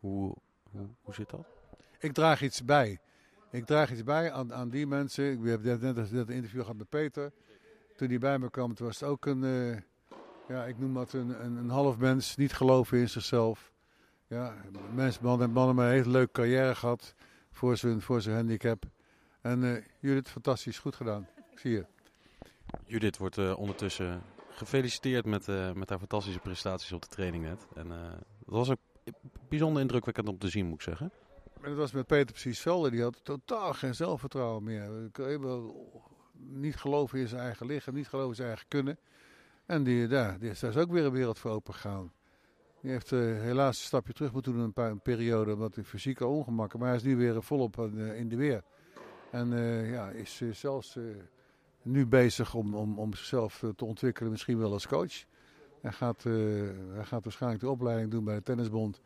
[0.00, 0.34] Hoe,
[0.70, 1.46] hoe, hoe zit dat?
[1.98, 2.98] Ik draag iets bij.
[3.52, 5.32] Ik draag iets bij aan, aan die mensen.
[5.32, 7.32] Ik heb net, een interview gehad met Peter.
[7.96, 9.80] Toen hij bij me kwam, toen was het ook een, eh,
[10.48, 13.72] ja, ik noem dat een, een, een half mens, niet geloven in zichzelf.
[14.26, 14.54] Ja,
[14.94, 17.14] mensen, man en mannen met een hele leuke carrière gehad
[17.50, 18.84] voor zijn, voor zijn handicap.
[19.40, 21.28] En eh Judith, fantastisch, goed gedaan.
[21.54, 21.86] Zie je.
[22.86, 27.66] Judith wordt eh, ondertussen gefeliciteerd met, met haar fantastische prestaties op de training net.
[27.74, 27.88] En
[28.44, 28.80] dat was ook
[29.48, 31.10] bijzonder indrukwekkend om te zien, moet ik zeggen.
[31.62, 32.90] Dat was met Peter precies hetzelfde.
[32.90, 35.10] Die had totaal geen zelfvertrouwen meer.
[36.32, 38.98] Niet geloven in zijn eigen lichaam, niet geloven in zijn eigen kunnen.
[39.66, 42.12] En die, ja, die daar is ook weer een wereld voor open gegaan.
[42.80, 45.84] Die heeft eh, helaas een stapje terug moeten doen een, paar, een periode, omdat hij
[45.84, 46.78] fysieke ongemakken.
[46.78, 48.62] Maar hij is nu weer volop eh, in de weer.
[49.30, 50.98] En eh, ja, is zelfs
[51.82, 55.24] nu bezig om, om, om zichzelf te ontwikkelen, misschien wel als coach.
[55.80, 59.00] Hij gaat, hij gaat waarschijnlijk de opleiding doen bij de Tennisbond.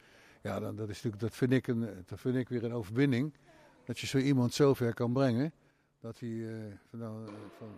[0.46, 3.35] Ja, dan, dat, is natuurlijk, dat, vind ik een, dat vind ik weer een overwinning.
[3.85, 5.52] Dat je zo iemand zover kan brengen.
[6.00, 6.54] Dat hij eh,
[6.90, 7.28] van, nou,
[7.59, 7.68] van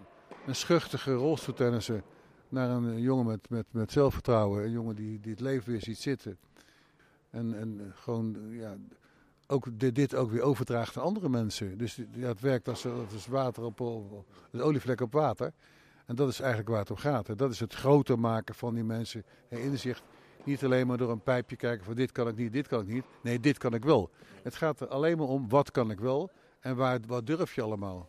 [0.47, 2.03] een schuchtige rolstoeltennisser
[2.49, 4.65] naar een eh, jongen met, met, met zelfvertrouwen.
[4.65, 6.39] Een jongen die, die het leven weer ziet zitten.
[7.31, 8.77] En, en gewoon ja,
[9.47, 11.79] ook dit, ook weer overdraagt aan andere mensen.
[11.79, 15.53] Dus het werkt als, als water op, als olievlek op water.
[16.07, 17.27] En dat is eigenlijk waar het om gaat.
[17.27, 17.35] Hè.
[17.35, 19.25] Dat is het groter maken van die mensen.
[19.49, 20.03] Hè, inzicht.
[20.45, 22.87] Niet alleen maar door een pijpje kijken van dit kan ik niet, dit kan ik
[22.87, 23.05] niet.
[23.23, 24.11] Nee, dit kan ik wel.
[24.43, 27.63] Het gaat er alleen maar om wat kan ik wel en waar, wat durf je
[27.63, 28.09] allemaal.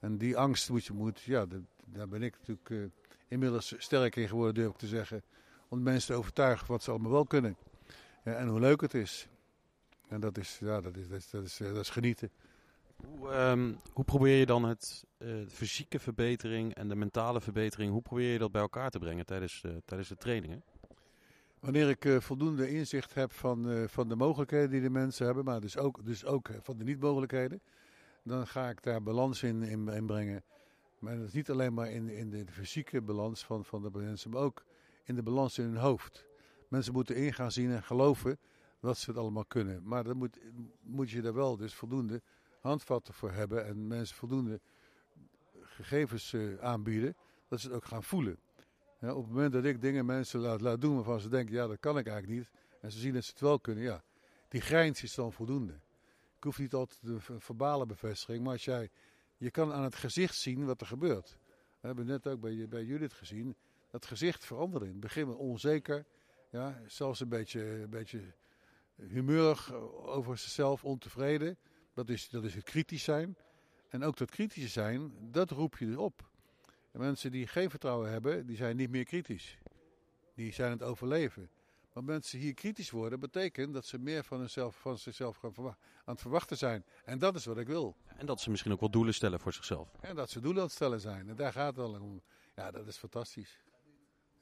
[0.00, 1.46] En die angst moet je, moet, ja,
[1.86, 5.22] daar ben ik natuurlijk eh, inmiddels sterk in geworden, durf ik te zeggen.
[5.68, 7.56] Om mensen te overtuigen wat ze allemaal wel kunnen.
[8.22, 9.28] En hoe leuk het is.
[10.08, 12.30] En dat is, ja, dat is, dat is, dat is, eh, dat is genieten.
[12.96, 18.02] Hoe, ehm, hoe probeer je dan het eh, fysieke verbetering en de mentale verbetering, hoe
[18.02, 20.62] probeer je dat bij elkaar te brengen tijdens, tijdens de trainingen?
[21.66, 25.44] Wanneer ik eh, voldoende inzicht heb van, eh, van de mogelijkheden die de mensen hebben,
[25.44, 27.60] maar dus ook, dus ook eh, van de niet-mogelijkheden,
[28.22, 30.44] dan ga ik daar balans in, in, brengen.
[30.98, 34.30] Maar dat is niet alleen maar in, in de, fysieke balans van, van de mensen,
[34.30, 34.64] maar ook
[35.04, 36.26] in de balans in hun hoofd.
[36.68, 38.38] Mensen moeten in gaan zien en geloven
[38.80, 39.80] dat ze het allemaal kunnen.
[39.84, 40.38] Maar dan moet,
[40.80, 42.22] moet je daar wel dus voldoende
[42.60, 44.60] handvatten voor hebben en mensen voldoende
[45.62, 47.16] gegevens aanbieden,
[47.48, 48.38] dat ze het ook gaan voelen.
[49.00, 51.80] Op het moment dat ik dingen mensen laat, laat doen waarvan ze denken, ja dat
[51.80, 54.02] kan ik eigenlijk niet, en ze zien dat ze het wel kunnen, ja,
[54.48, 55.72] die grijns is dan voldoende.
[56.36, 58.90] Ik hoef niet altijd de verbale bevestiging, maar als jij,
[59.36, 61.38] je kan aan het gezicht zien wat er gebeurt.
[61.80, 63.56] We hebben net ook bij, bij Judith gezien,
[63.90, 66.04] dat gezicht veranderde in het begin onzeker,
[66.50, 68.34] ja, zelfs een beetje, een beetje
[68.96, 71.58] humeurig over zichzelf, ontevreden.
[71.94, 73.36] Dat is, dat is het kritisch zijn.
[73.88, 76.28] En ook dat kritische zijn, dat roep je dus op.
[76.96, 79.58] En mensen die geen vertrouwen hebben, die zijn niet meer kritisch.
[80.34, 81.50] Die zijn het overleven.
[81.92, 85.74] Maar mensen hier kritisch worden, betekent dat ze meer van, hunzelf, van zichzelf gaan aan
[86.04, 86.84] het verwachten zijn.
[87.04, 87.96] En dat is wat ik wil.
[88.16, 89.88] En dat ze misschien ook wel doelen stellen voor zichzelf.
[90.00, 91.28] En dat ze doelen aan het stellen zijn.
[91.28, 92.22] En daar gaat het al om.
[92.54, 93.64] Ja, dat is fantastisch.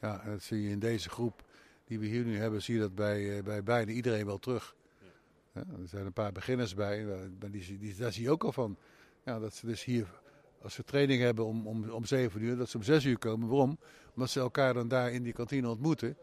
[0.01, 1.45] Ja, dat zie je in deze groep
[1.85, 4.77] die we hier nu hebben, zie je dat bij, eh, bij bijna iedereen wel terug.
[5.53, 8.53] Ja, er zijn een paar beginners bij, maar die, die, daar zie je ook al
[8.53, 8.79] van.
[9.25, 10.23] Ja, dat ze dus hier,
[10.65, 13.49] als ze training hebben om, om, om 7 uur, dat ze om 6 uur komen.
[13.49, 13.79] Waarom?
[14.15, 16.17] Omdat ze elkaar dan daar in die kantine ontmoeten.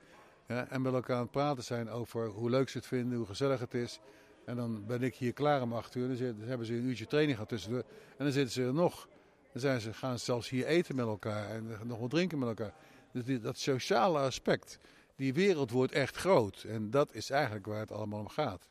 [0.48, 3.28] Ja, en met elkaar aan het praten zijn over hoe leuk ze het vinden, hoe
[3.28, 4.00] gezellig het is.
[4.46, 6.18] En dan ben ik hier klaar om 8 uur.
[6.18, 7.84] Dan hebben ze een uurtje training gehad tussendoor.
[8.18, 9.08] En dan zitten ze er nog.
[9.52, 12.48] Dan zijn ze, gaan ze zelfs hier eten met elkaar en nog wat drinken met
[12.48, 12.74] elkaar.
[13.12, 14.80] Dus dat sociale aspect,
[15.16, 16.64] die wereld wordt echt groot.
[16.64, 18.70] En dat is eigenlijk waar het allemaal om gaat.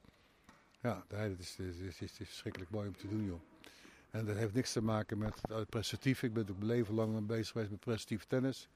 [0.83, 3.41] Ja, nee, dat is, het is, is, is verschrikkelijk mooi om te doen, joh.
[4.11, 6.23] En dat heeft niks te maken met het prestatief.
[6.23, 8.69] Ik ben ook mijn leven lang bezig geweest met prestatief tennis.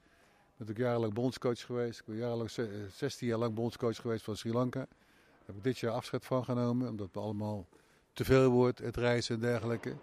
[0.57, 1.99] Ik ben ook jarenlang bondscoach geweest.
[1.99, 4.79] Ik ben jarenlang, ze- eh, 16 jaar lang bondscoach geweest van Sri Lanka.
[4.79, 7.67] Daar heb ik dit jaar afscheid van genomen, omdat het allemaal
[8.13, 9.95] te veel wordt, het reizen en dergelijke.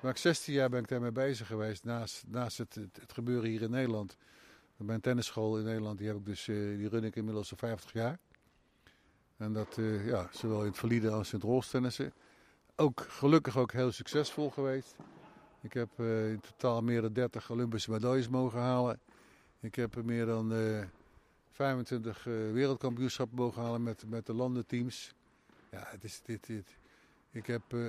[0.00, 3.62] Maar ik 16 jaar ben ik daarmee bezig geweest, naast, naast het, het, gebeuren hier
[3.62, 4.16] in Nederland.
[4.76, 8.18] Mijn tennisschool in Nederland, die, dus, eh, die run ik inmiddels al 50 jaar.
[9.36, 12.12] En dat, eh, ja, zowel in het valide als in het rolstennissen.
[12.76, 14.96] Ook gelukkig ook heel succesvol geweest.
[15.60, 19.00] Ik heb eh, in totaal meer dan 30 Olympische medailles mogen halen.
[19.60, 20.84] Ik heb meer dan eh
[21.56, 25.14] 25 eh, wereldkampioenschappen mogen halen met, met de landenteams.
[25.70, 26.76] Ja, het is dit, dit.
[27.30, 27.80] Ik heb eh,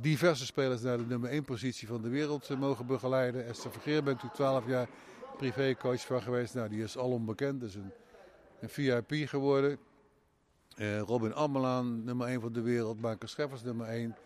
[0.00, 3.46] diverse spelers naar de nummer 1 positie van de wereld eh, mogen begeleiden.
[3.46, 4.88] Esther Vergeer ben ik toen 12 jaar
[5.36, 6.54] privécoach van geweest.
[6.54, 7.60] Nou, die is alom bekend.
[7.60, 7.92] Dat is een,
[8.60, 9.78] een VIP geworden.
[10.76, 13.00] Eh, Robin Ammelaan, nummer 1 van de wereld.
[13.00, 14.16] Marcus Scheffers, nummer 1.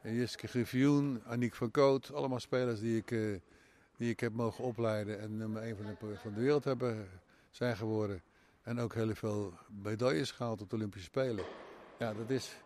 [0.00, 2.12] En Jiske Griffioen, Aniek van Koot.
[2.12, 3.40] Allemaal spelers die ik, eh,
[3.96, 5.20] die ik heb mogen opleiden.
[5.20, 7.08] En nummer 1 van de, van de wereld hebben,
[7.50, 8.22] zijn geworden.
[8.62, 11.44] En ook heel veel medailles gehaald op de Olympische Spelen.
[11.98, 12.56] Ja, dat is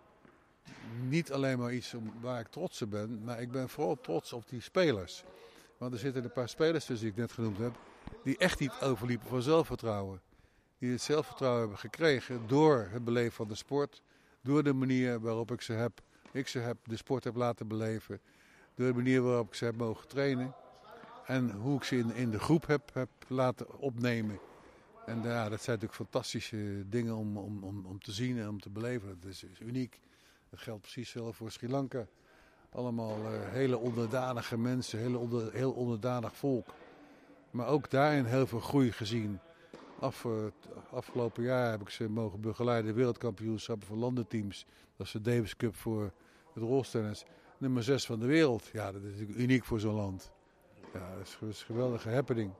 [1.08, 3.24] niet alleen maar iets waar ik trots op ben.
[3.24, 5.24] Maar ik ben vooral trots op die spelers.
[5.78, 7.78] Want er zitten een paar spelers tussen die ik net genoemd heb.
[8.22, 10.20] Die echt niet overliepen van zelfvertrouwen.
[10.82, 14.02] Die het zelfvertrouwen hebben gekregen door het beleven van de sport.
[14.40, 18.20] Door de manier waarop ik ze heb, ik ze heb de sport heb laten beleven.
[18.74, 20.54] Door de manier waarop ik ze heb mogen trainen.
[21.26, 24.38] En hoe ik ze in, in de groep heb, heb laten opnemen.
[25.06, 28.60] En ja, dat zijn natuurlijk fantastische dingen om, om, om, om te zien en om
[28.60, 29.18] te beleven.
[29.20, 30.00] Dat is, is uniek.
[30.50, 32.06] Dat geldt precies zelf voor Sri Lanka.
[32.70, 36.66] Allemaal eh, hele onderdanige mensen, hele onder, heel onderdanig volk.
[37.50, 39.40] Maar ook daarin heel veel groei gezien.
[40.02, 40.32] Af, eh,
[40.90, 44.66] afgelopen jaar heb ik ze mogen begeleiden, wereldkampioenschappen van landenteams.
[44.96, 46.12] Dat is de Davis Cup voor
[46.54, 47.24] het rolstennis.
[47.58, 48.70] Nummer 6 van de wereld.
[48.72, 50.32] Ja, dat is natuurlijk uniek voor zo'n land.
[50.92, 52.52] Ja, dat is, een geweldige happening.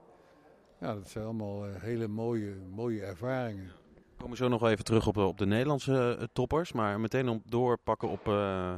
[0.79, 3.71] Ja, dat zijn allemaal eh, hele mooie, mooie ervaringen.
[3.95, 6.71] We komen zo nog wel even terug op de, op de Nederlandse eh, toppers.
[6.71, 8.75] Maar meteen doorpakken op, eh,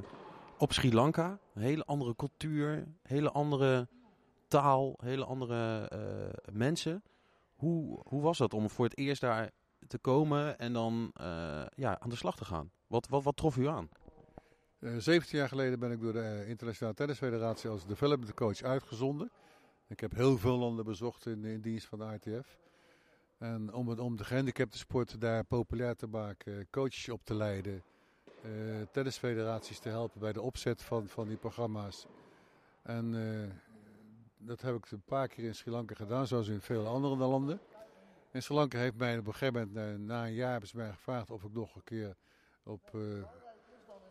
[0.58, 1.40] op Sri Lanka.
[1.54, 3.88] Een hele andere cultuur, hele andere
[4.48, 7.04] taal, hele andere eh, mensen.
[7.56, 9.52] Hoe, hoe was dat om voor het eerst daar
[9.88, 12.72] te komen en dan eh, ja, aan de slag te gaan?
[12.88, 13.90] Wat, wat, wat trof u aan?
[14.80, 19.32] Eh 17 jaar geleden ben ik door de eh, Internationale Tennisfederatie als development coach uitgezonden.
[19.88, 22.58] Ik heb heel veel landen bezocht in, dienst van de ITF.
[23.38, 27.84] En om, het, om de gehandicapte sport daar populair te maken, coaches op te leiden,
[28.92, 32.06] tennisfederaties te helpen bij de opzet van, van die programma's.
[32.82, 33.14] En
[34.46, 37.60] dat heb ik een paar keer in Sri Lanka gedaan, zoals in veel andere landen.
[38.32, 40.92] In Sri Lanka heeft mij op een gegeven moment, na, na een jaar, hebben mij
[40.92, 42.16] gevraagd of ik nog een keer
[42.64, 43.18] op, eh,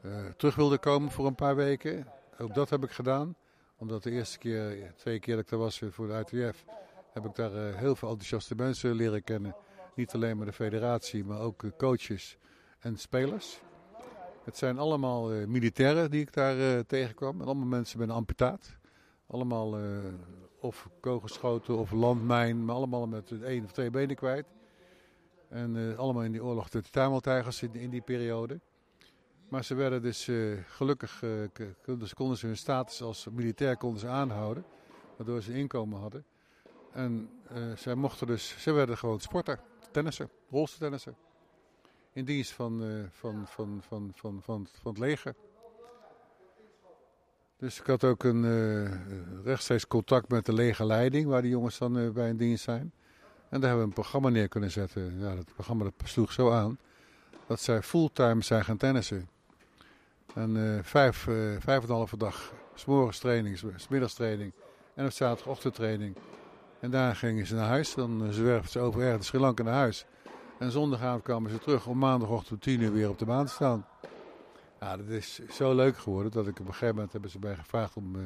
[0.01, 2.07] eh, terug wilde komen voor een paar weken.
[2.39, 3.37] Ook dat heb ik gedaan.
[3.77, 6.65] Omdat de eerste keer, twee keer dat ik daar was voor de ITF,
[7.13, 9.57] heb ik daar heel veel enthousiaste mensen leren kennen.
[9.95, 12.39] Niet alleen maar de federatie, maar ook coaches
[12.79, 13.61] en spelers.
[14.45, 17.41] Het zijn allemaal militairen die ik daar tegenkwam.
[17.41, 18.77] En allemaal mensen met een amputaat.
[19.27, 19.77] Allemaal
[20.61, 24.47] of kogelgeschoten of landmijn, maar allemaal met één of twee benen kwijt.
[25.49, 28.61] En allemaal in die oorlog de Tameltijgers in, in die periode.
[29.49, 34.01] Maar ze werden dus uh, gelukkig, uh, dus konden ze hun status als militair konden
[34.01, 34.65] ze aanhouden.
[35.17, 36.25] Waardoor ze inkomen hadden.
[36.93, 39.61] En uh, zij mochten dus, ze werden gewoon sporter,
[39.91, 41.17] tennissen, rolstoeltennissen.
[42.13, 45.35] In dienst van, van, van, van, van, van, van het leger.
[47.65, 48.45] Dus ik had ook een
[49.45, 52.93] rechtstreeks contact met de legerleiding, waar die jongens dan bij in dienst zijn.
[53.49, 55.19] En daar hebben we een programma neer kunnen zetten.
[55.19, 56.79] Ja, dat programma dat sloeg zo aan
[57.47, 59.29] dat zij fulltime zijn gaan tennissen.
[60.35, 61.17] En uh, vijf,
[61.59, 64.53] vijf en een halve dag, s'morgens training, middagstraining
[64.95, 66.17] en op zaterdagochtendtraining.
[66.81, 67.95] En daar gingen ze naar huis.
[67.95, 70.07] Dan zwerfden ze over ergens Sri Lanka naar huis.
[70.59, 73.53] En zondagavond kwamen ze terug om maandagochtend om tien uur weer op de baan te
[73.53, 73.87] staan.
[74.85, 77.55] Ja, dat is zo leuk geworden dat ik op een gegeven moment hebben ze mij
[77.55, 78.17] gevraagd om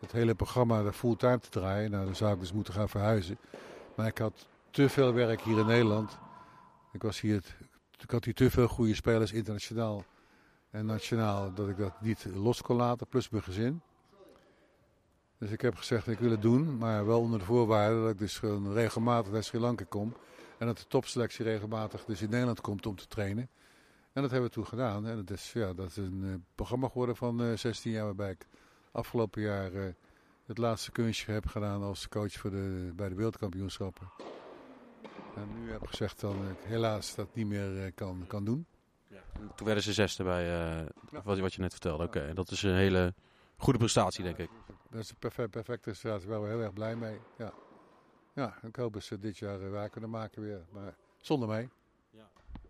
[0.00, 1.90] het hele programma fulltime te draaien.
[1.90, 3.38] Nou, dan zou ik dus moeten gaan verhuizen.
[3.94, 6.18] Maar ik had te veel werk hier in Nederland.
[6.92, 7.56] Ik, was hier,
[7.98, 10.04] ik had hier te veel goede spelers internationaal
[10.70, 13.80] en nationaal dat ik dat niet los kon laten, plus mijn gezin.
[15.38, 18.18] Dus ik heb gezegd, ik wil het doen, maar wel onder de voorwaarde dat ik
[18.18, 18.40] dus
[18.72, 20.16] regelmatig naar Sri Lanka kom.
[20.58, 23.48] En dat de topselectie regelmatig dus in Nederland komt om te trainen.
[24.12, 25.06] En dat hebben we toen gedaan.
[25.06, 28.04] En dat is, ja, dat is een uh, programma geworden van uh, eh, 16 jaar
[28.04, 28.46] waarbij ik
[28.92, 29.92] afgelopen jaar uh,
[30.46, 34.10] het laatste kunstje heb gedaan als coach voor de, bij de wereldkampioenschappen.
[35.36, 38.66] En nu heb ik gezegd dat ik helaas dat niet meer kan, kan doen.
[39.54, 40.86] Toen werden ze zesde bij uh,
[41.24, 42.04] wat, wat, je net vertelde.
[42.04, 43.14] Oké, dat is een hele
[43.56, 44.50] goede prestatie, denk ik.
[44.90, 46.28] Dat is een perfect, perfecte prestatie.
[46.28, 47.18] Daar zijn we heel erg blij mee.
[47.36, 47.52] Ja,
[48.34, 50.66] ja ik hoop dat ze dit jaar waar kunnen maken weer.
[50.70, 51.68] Maar zonder mij.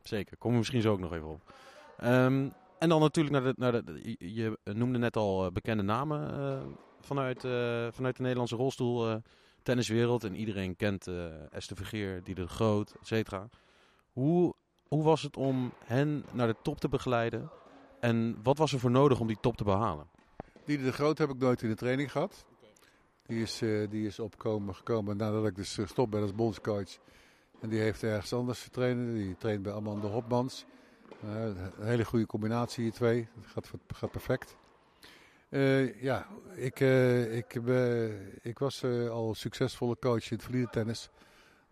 [0.09, 1.55] Zeker, komen we misschien zo ook nog even op.
[2.05, 6.40] Um, en dan natuurlijk naar de, naar de, je noemde net al uh, bekende namen
[6.40, 9.23] uh, vanuit, uh, vanuit de Nederlandse rolstoel
[9.62, 10.25] tenniswereld.
[10.25, 11.07] En iedereen kent
[11.51, 13.49] Esther Vergeer, Dieder de Groot, et cetera.
[14.12, 14.55] Hoe
[14.88, 17.51] hoe was het om hen naar de top te begeleiden?
[18.01, 20.07] En wat was er voor nodig om die top te behalen?
[20.64, 22.47] Dieder de Groot heb ik nooit in de training gehad.
[23.27, 23.59] Die is,
[23.90, 26.99] die is opkomen gekomen nadat ik dus stop ben als bondscoach.
[27.61, 29.12] En die heeft ergens anders getraind.
[29.14, 30.64] Die traint bij Amanda Hopmans.
[31.25, 33.29] Uh, een hele goede combinatie, die twee.
[33.35, 34.57] Dat gaat, gaat perfect.
[35.49, 36.81] Uh, ja, ik,
[37.31, 37.55] ik,
[38.42, 41.11] ik was al succesvolle coach in het verleden tennis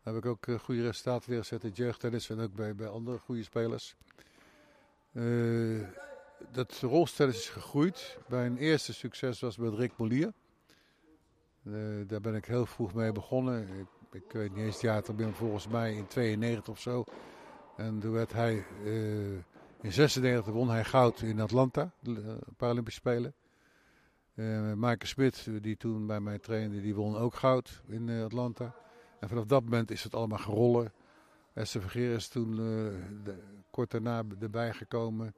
[0.07, 3.43] heb ik ook eh, goede resultaten neergezet in jeugdtennis en ook bij, bij andere goede
[3.43, 3.97] spelers.
[5.13, 5.87] Uh,
[6.53, 8.19] dat rolstennis is gegroeid.
[8.29, 10.33] Mijn eerste succes was met Rick Molier.
[11.63, 13.89] Uh, daar ben ik heel vroeg mee begonnen.
[14.17, 17.05] Ik weet niet eens jaar, toen ben volgens mij in 92 of zo.
[17.77, 19.35] En toen werd hij, uh,
[19.81, 23.35] in 96 won hij goud in Atlanta, de Paralympische Spelen.
[24.35, 28.75] Uh, Maaike Smit, die toen bij mij trainde, die won ook goud in Atlanta.
[29.21, 30.93] En vanaf dat moment is het allemaal gerollen.
[31.53, 32.57] Esther Vergeer is toen
[33.25, 33.39] de,
[33.71, 35.35] kort daarna erbij gekomen.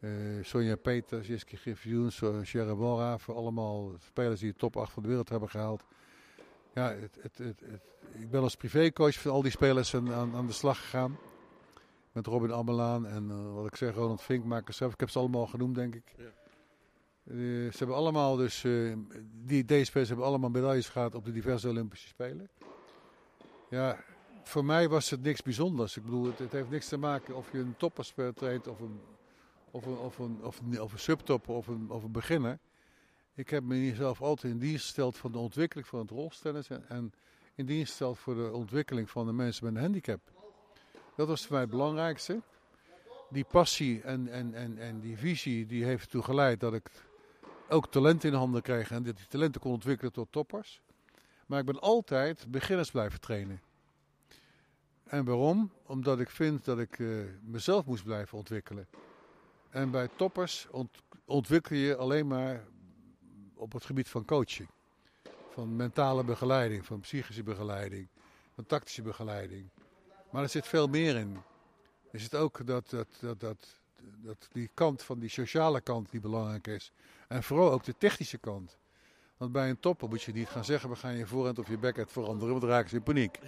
[0.00, 3.34] Uh, Sonja Peters, Jiske Griffioens, Sharon Walraven.
[3.34, 5.84] Allemaal spelers die de top 8 van de wereld hebben gehaald.
[6.76, 7.62] Ja, het, het, het,
[8.12, 11.18] ik ben als privécoach van al die spelers aan, aan, de slag gegaan.
[12.12, 14.92] Met Robin Ammelaan en uh, wat ik zeg, Ronald Vinkmaker zelf.
[14.92, 16.14] Ik heb ze allemaal genoemd, denk ik.
[16.16, 16.24] Ja.
[17.70, 18.64] ze hebben allemaal dus,
[19.44, 22.48] die, deze spelers hebben allemaal medailles gehad op de diverse Olympische Spelen.
[23.70, 24.04] Ja,
[24.42, 25.96] voor mij was het niks bijzonders.
[25.96, 29.00] Ik bedoel, het, het heeft niks te maken of je een topper traint of een,
[29.70, 32.58] of een, of een, of een, of een subtopper of een, of een beginner.
[33.36, 37.12] Ik heb mezelf altijd in dienst gesteld voor de ontwikkeling van het rolstennis en,
[37.54, 40.20] in dienst gesteld voor de ontwikkeling van de mensen met een handicap.
[41.16, 42.40] Dat was voor mij het belangrijkste.
[43.30, 46.90] Die passie en, en, en, en die visie die heeft ertoe geleid dat ik
[47.68, 50.80] ook talent in handen kreeg en dat die talenten kon ontwikkelen tot toppers.
[51.46, 53.60] Maar ik ben altijd beginners blijven trainen.
[55.04, 55.72] En waarom?
[55.86, 58.86] Omdat ik vind dat ik uh, mezelf moest blijven ontwikkelen.
[59.70, 60.90] En bij toppers ont
[61.24, 62.64] ontwikkel je alleen maar
[63.56, 64.68] op het gebied van coaching.
[65.50, 68.08] Van mentale begeleiding, van psychische begeleiding,
[68.54, 69.68] van tactische begeleiding.
[70.30, 71.42] Maar er zit veel meer in.
[72.10, 73.80] Er zit ook dat, dat, dat, dat,
[74.22, 76.92] dat die kant van die sociale kant die belangrijk is.
[77.28, 78.76] En vooral ook de technische kant.
[79.36, 81.78] Want bij een topper moet je niet gaan zeggen, we gaan je voorhand of je
[81.78, 83.38] backhand veranderen, want dan raken ze in paniek.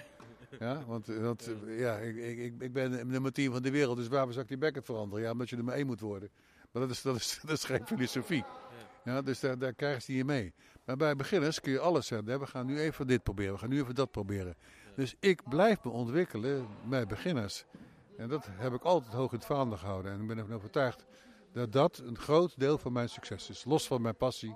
[0.59, 4.31] Ja, want, want ja, ik, ik, ik ben nummer 10 van de wereld, dus waarom
[4.31, 5.25] zou ik die backhand veranderen?
[5.25, 6.31] Ja, omdat je er maar één moet worden.
[6.71, 8.45] Maar dat is, dat is, dat is geen filosofie.
[9.09, 10.55] Ja, dus daar, daar krijgen ze niet mee.
[10.85, 12.41] Maar bij beginners kun je alles zeggen.
[12.41, 14.57] We gaan nu even dit proberen, we gaan nu even dat proberen.
[14.95, 17.65] Dus ik blijf me ontwikkelen bij beginners.
[18.17, 20.13] En dat heb ik altijd hoog in het vaandel gehouden.
[20.13, 21.05] En ik ben ervan overtuigd
[21.53, 23.65] dat dat een groot deel van mijn succes is.
[23.65, 24.55] Los van mijn passie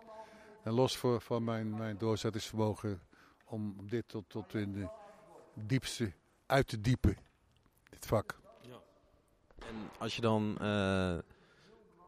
[0.65, 3.03] en los voor, van mijn, mijn doorzettingsvermogen
[3.45, 4.89] om dit tot, tot in de
[5.55, 6.13] diepste
[6.47, 7.17] uit te diepen.
[7.91, 8.41] Dit vak.
[9.59, 10.59] En als je dan...
[10.61, 11.19] eh,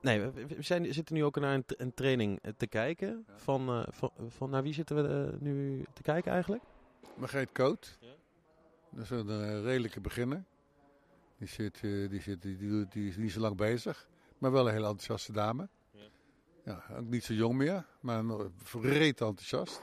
[0.05, 3.25] Nee, we, we zijn, zitten nu ook naar een, een training eh, te kijken.
[3.37, 6.63] Van, eh, van, van naar wie zitten we eh, nu te kijken eigenlijk?
[7.17, 7.99] Margreet Koot.
[8.91, 10.45] Dat is een redelijke beginner.
[11.39, 14.09] Die, zit, eh, die, zit, die, die, doet- die is niet zo lang bezig.
[14.39, 15.69] Maar wel een hele enthousiaste dame.
[16.65, 17.87] Ja, ook niet zo jong meer.
[18.01, 19.83] Maar nog vreed enthousiast.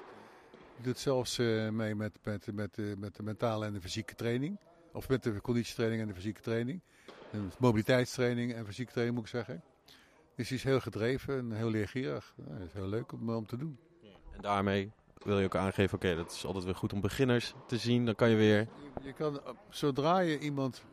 [0.75, 4.15] Die doet zelfs eh, mee met, met, met, eh, met de mentale en de fysieke
[4.15, 4.57] training.
[4.93, 6.81] Of met de conditietraining en de fysieke training.
[7.31, 9.63] En mobiliteitstraining en fysieke training moet ik zeggen.
[10.41, 12.33] Dus die is heel gedreven en heel leergierig.
[12.35, 13.77] Dat is heel leuk om, om te doen.
[14.31, 14.91] En daarmee
[15.23, 18.05] wil je ook aangeven, oké, dat is altijd weer goed om beginners te zien.
[18.05, 18.67] Dan kan je weer...
[19.01, 20.83] Je kan, eh, zodra je iemand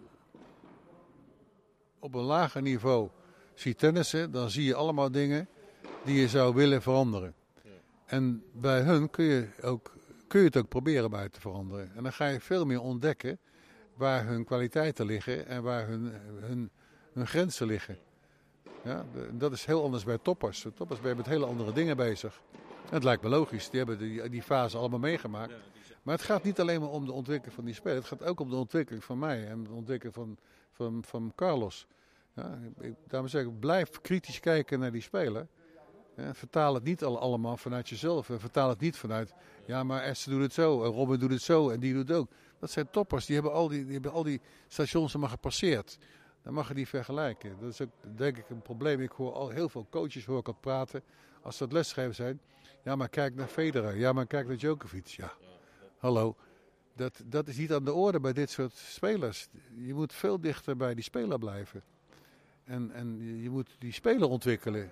[1.98, 3.08] op een lager niveau
[3.54, 5.48] ziet tennissen, dan zie je allemaal dingen
[6.04, 7.34] die je zou willen veranderen.
[8.06, 9.96] En bij hun kun je, ook,
[10.26, 11.90] kun je het ook proberen bij te veranderen.
[11.94, 13.38] En dan ga je veel meer ontdekken
[13.94, 16.70] waar hun kwaliteiten liggen en waar hun, hun,
[17.12, 17.98] hun grenzen liggen.
[18.84, 20.62] Ja, dat is heel anders bij toppers.
[20.62, 22.40] De toppers zijn met hele andere dingen bezig.
[22.88, 25.52] En het lijkt me logisch, die hebben die, die fase allemaal meegemaakt.
[26.02, 27.96] Maar het gaat niet alleen maar om de ontwikkeling van die speler.
[27.96, 30.36] Het gaat ook om de ontwikkeling van mij en de ontwikkeling van,
[30.72, 31.86] van, van Carlos.
[32.34, 35.46] Ja, ik, daarom zeg ik, blijf kritisch kijken naar die speler.
[36.16, 38.30] Ja, vertaal het niet al, allemaal vanuit jezelf.
[38.30, 39.34] En vertaal het niet vanuit,
[39.66, 42.16] ja maar Esther doet het zo en Robin doet het zo en die doet het
[42.16, 42.30] ook.
[42.58, 45.98] Dat zijn toppers, die hebben al die, die, hebben al die stations maar gepasseerd.
[46.42, 47.56] Dan mag je die vergelijken.
[47.60, 49.00] Dat is ook denk ik een probleem.
[49.00, 51.02] Ik hoor al heel veel coaches hoor ik al praten.
[51.42, 52.40] Als ze het lesgeven zijn.
[52.82, 53.96] Ja maar kijk naar Federer.
[53.96, 55.06] Ja maar kijk naar Djokovic.
[55.06, 55.32] Ja.
[55.98, 56.36] Hallo.
[56.94, 59.48] Dat, dat is niet aan de orde bij dit soort spelers.
[59.74, 61.82] Je moet veel dichter bij die speler blijven.
[62.64, 64.90] En, en je moet die speler ontwikkelen.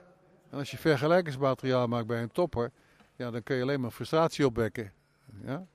[0.51, 2.73] En als je vergelijkingsmateriaal maakt bij een topper,
[3.17, 4.93] ja, dan kun je alleen maar frustratie opwekken.
[5.43, 5.67] Ja?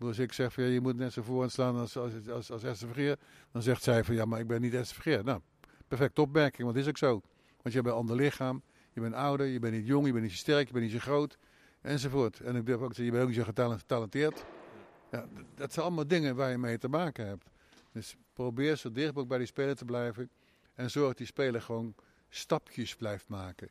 [0.00, 2.78] Dus ik zeg van ja, je moet net zo vooraan staan als, als, als, als
[2.78, 3.18] Vergeer.
[3.52, 5.24] Dan zegt zij van ja, maar ik ben niet Vergeer.
[5.24, 5.40] Nou,
[5.88, 7.10] perfecte opmerking, want dat is ook zo.
[7.62, 10.24] Want je hebt een ander lichaam, je bent ouder, je bent niet jong, je bent
[10.24, 11.38] niet zo sterk, je bent niet zo groot.
[11.80, 12.40] Enzovoort.
[12.40, 14.44] En ik durf ook te zeggen, je bent ook niet zo getalen- getalenteerd.
[15.10, 17.50] Ja, dat zijn allemaal dingen waar je mee te maken hebt.
[17.92, 20.30] Dus probeer zo dicht mogelijk bij die speler te blijven.
[20.74, 21.94] En zorg dat die speler gewoon
[22.28, 23.70] stapjes blijft maken.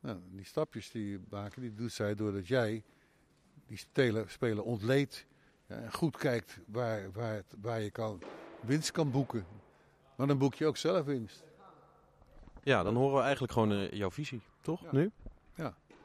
[0.00, 2.84] Nou, die stapjes die maken, die doet zij doordat jij
[3.66, 5.26] die speler, speler ontleedt.
[5.70, 8.22] Ja, en goed kijkt waar, waar, het, waar je kan,
[8.60, 9.46] winst kan boeken.
[10.16, 11.44] Maar dan boek je ook zelf winst.
[12.62, 14.82] Ja, dan horen we eigenlijk gewoon eh, jouw visie, toch?
[14.82, 14.88] Ja.
[14.92, 15.10] Nu?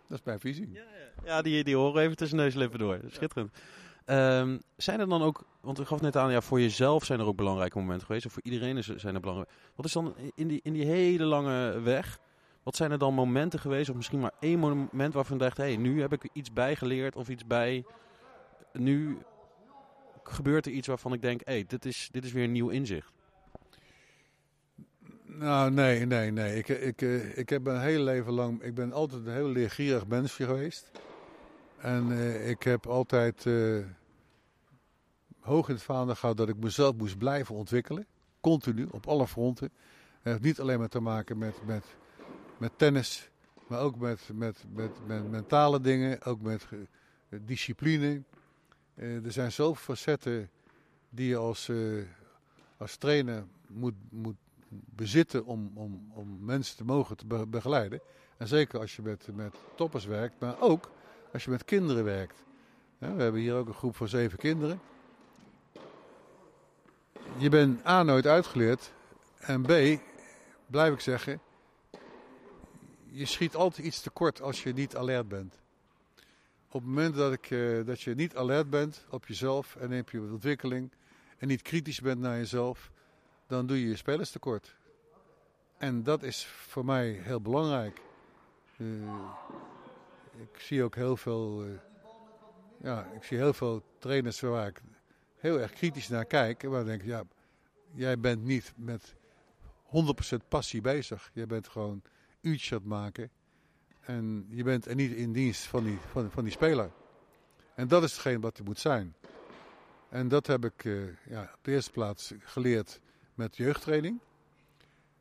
[0.08, 0.80] Dat is mijn visie.
[1.24, 3.00] Ja, die, die horen we even tussen neus en lippen door.
[3.08, 3.58] Schitterend.
[4.06, 7.26] Ehm, zijn er dan ook, want u gaf net aan, ja, voor jezelf zijn er
[7.26, 8.26] ook belangrijke momenten geweest.
[8.26, 9.52] Of voor iedereen is, zijn er belangrijk.
[9.76, 12.20] Wat is dan in die, in die hele lange weg,
[12.64, 15.64] wat zijn er dan momenten geweest, of misschien maar één moment waarvan je dacht, hé,
[15.64, 17.86] hey, nu heb ik iets bijgeleerd of iets bij,
[18.74, 19.18] nu
[20.30, 22.70] gebeurt er iets waarvan ik denk, hé, hey, dit, is, dit is weer een nieuw
[22.70, 23.14] inzicht.
[25.38, 26.58] Nou, nee, nee, nee.
[26.58, 30.08] Ik, ik, eh, ik heb mijn hele leven lang, ik ben altijd een heel leergierig
[30.08, 30.92] mens geweest.
[31.78, 33.78] En eh, ik heb altijd eh,
[35.40, 38.06] hoog in het vaandel gehad dat ik mezelf moest blijven ontwikkelen.
[38.42, 39.70] Continu, op alle fronten.
[40.22, 41.86] Het heeft niet alleen maar te maken met, met,
[42.58, 43.30] met tennis,
[43.68, 46.68] maar ook met, met, met, met mentale dingen, ook met
[47.30, 48.24] discipline.
[48.96, 50.50] Eh, er zijn zoveel facetten
[51.10, 51.78] die je als, eh,
[52.78, 54.36] als trainer moet, moet
[54.70, 58.00] bezitten om, om, om mensen te mogen te be- begeleiden.
[58.38, 60.92] En zeker als je met, met toppers werkt, maar ook
[61.34, 62.44] als je met kinderen werkt.
[62.98, 64.80] We hebben hier ook een groep van zeven kinderen.
[67.38, 68.92] Je bent A nooit uitgeleerd
[69.40, 70.02] en B,
[70.68, 71.40] blijf ik zeggen,
[73.06, 75.60] je schiet altijd iets tekort als je niet alert bent.
[76.76, 80.10] Op het moment dat, ik, eh, dat je niet alert bent op jezelf en op
[80.10, 80.92] je ontwikkeling
[81.38, 82.92] en niet kritisch bent naar jezelf,
[83.48, 84.76] dan doe je je spelers tekort.
[85.78, 88.02] En dat is voor mij heel belangrijk.
[88.78, 88.86] Eh,
[90.42, 91.70] ik zie ook heel veel, eh,
[92.82, 94.82] ja, ik zie heel veel trainers waar ik
[95.36, 96.62] heel erg kritisch naar kijk.
[96.62, 97.24] Waar ik denk, ja,
[97.94, 99.16] jij bent niet met
[99.84, 101.32] 100% passie bezig.
[101.34, 102.02] Je bent gewoon
[102.42, 103.30] uurtjes aan het maken.
[104.06, 106.92] En je bent er niet in dienst van die, van, van die speler.
[107.76, 109.16] En dat is hetgeen wat er moet zijn.
[110.10, 110.94] En dat heb ik eh,
[111.30, 113.00] ja, op de eerste plaats geleerd
[113.34, 114.20] met jeugdtraining.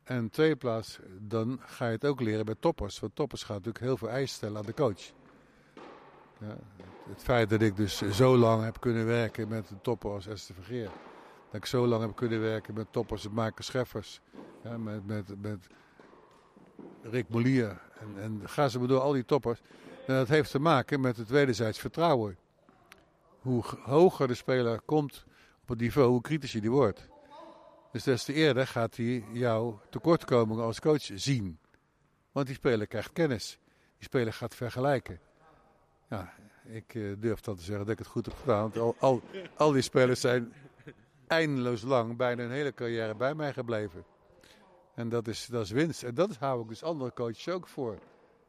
[0.02, 3.00] En tweede plaats, dan ga je het ook leren bij toppers.
[3.00, 5.12] Want toppers gaan natuurlijk heel veel eisen stellen aan de coach.
[6.40, 6.56] Ja,
[7.08, 10.54] het feit dat ik dus zo lang heb kunnen werken met een topper als Esther
[10.54, 10.90] Vergeer.
[11.46, 14.20] Dat ik zo lang heb kunnen werken met toppers als Michael Scheffers.
[14.78, 15.66] Met, met, met
[17.02, 17.80] Rick Molier.
[17.98, 19.60] En, en ga ze maar door, al die toppers.
[20.06, 22.36] En dat heeft te maken met het wederzijds vertrouwen.
[23.40, 25.24] Hoe hoger de speler komt
[25.62, 27.08] op het niveau, hoe kritischer die wordt.
[27.92, 31.58] Dus des te eerder gaat hij jouw tekortkomingen als coach zien.
[32.32, 33.58] Want die speler krijgt kennis.
[33.96, 35.20] Die speler gaat vergelijken.
[36.08, 36.32] Ja,
[36.64, 38.60] ik uh, durf dat te zeggen dat ik het goed heb gedaan.
[38.60, 39.22] Want al, al,
[39.56, 40.52] al die spelers zijn
[41.26, 44.04] eindeloos lang, bijna een hele carrière bij mij gebleven.
[44.94, 46.02] En dat is, dat is winst.
[46.02, 47.98] En dat hou ik dus andere coaches ook voor.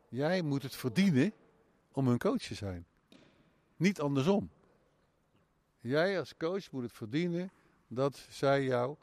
[0.09, 1.33] Jij moet het verdienen
[1.91, 2.85] om een coach te zijn.
[3.75, 4.49] Niet andersom.
[5.79, 7.51] Jij als coach moet het verdienen
[7.87, 8.95] dat zij jou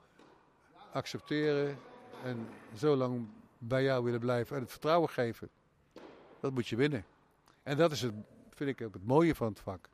[0.92, 1.78] accepteren
[2.24, 3.28] en zo lang
[3.58, 5.48] bij jou willen blijven en het vertrouwen geven.
[6.40, 7.04] Dat moet je winnen.
[7.62, 8.14] En dat is het,
[8.50, 9.88] vind ik ook het mooie van het vak.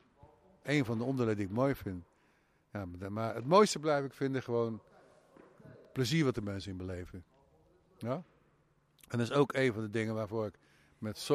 [0.63, 2.03] Een van de onderdelen die ik mooi vind.
[2.71, 4.81] Ja, maar het mooiste blijf ik vinden gewoon
[5.93, 7.23] plezier wat de mensen in beleven.
[7.99, 8.23] Ja?
[9.07, 10.53] En dat is ook een van de dingen waarvoor ik
[10.97, 11.29] met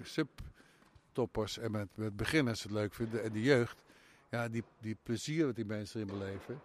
[0.00, 3.14] sub-toppers en met, met beginners het leuk vind.
[3.14, 3.82] En de jeugd.
[4.30, 6.60] Ja, die, die plezier wat die mensen erin beleven.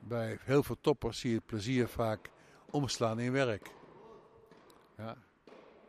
[0.00, 2.30] Bij heel veel toppers zie je het plezier vaak
[2.70, 3.70] omslaan in werk.
[4.96, 5.16] Ja.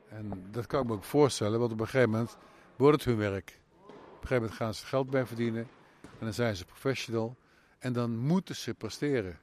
[0.07, 2.37] En dat kan ik me ook voorstellen, want op een gegeven moment
[2.75, 3.59] wordt het hun werk.
[3.87, 5.67] Op een gegeven moment gaan ze geld bij verdienen.
[6.01, 7.35] En dan zijn ze professional.
[7.79, 9.39] En dan moeten ze presteren.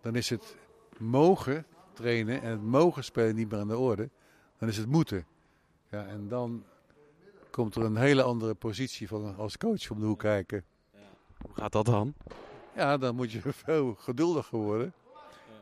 [0.00, 0.56] Dan is het
[0.98, 4.10] mogen trainen en het mogen spelen niet meer aan de orde.
[4.58, 5.26] Dan is het moeten.
[5.90, 6.64] Ja, en dan
[7.50, 10.64] komt er een hele andere positie van als coach om de hoek kijken.
[11.38, 12.14] Hoe gaat dat dan?
[12.74, 14.92] Ja, dan moet je veel geduldiger worden.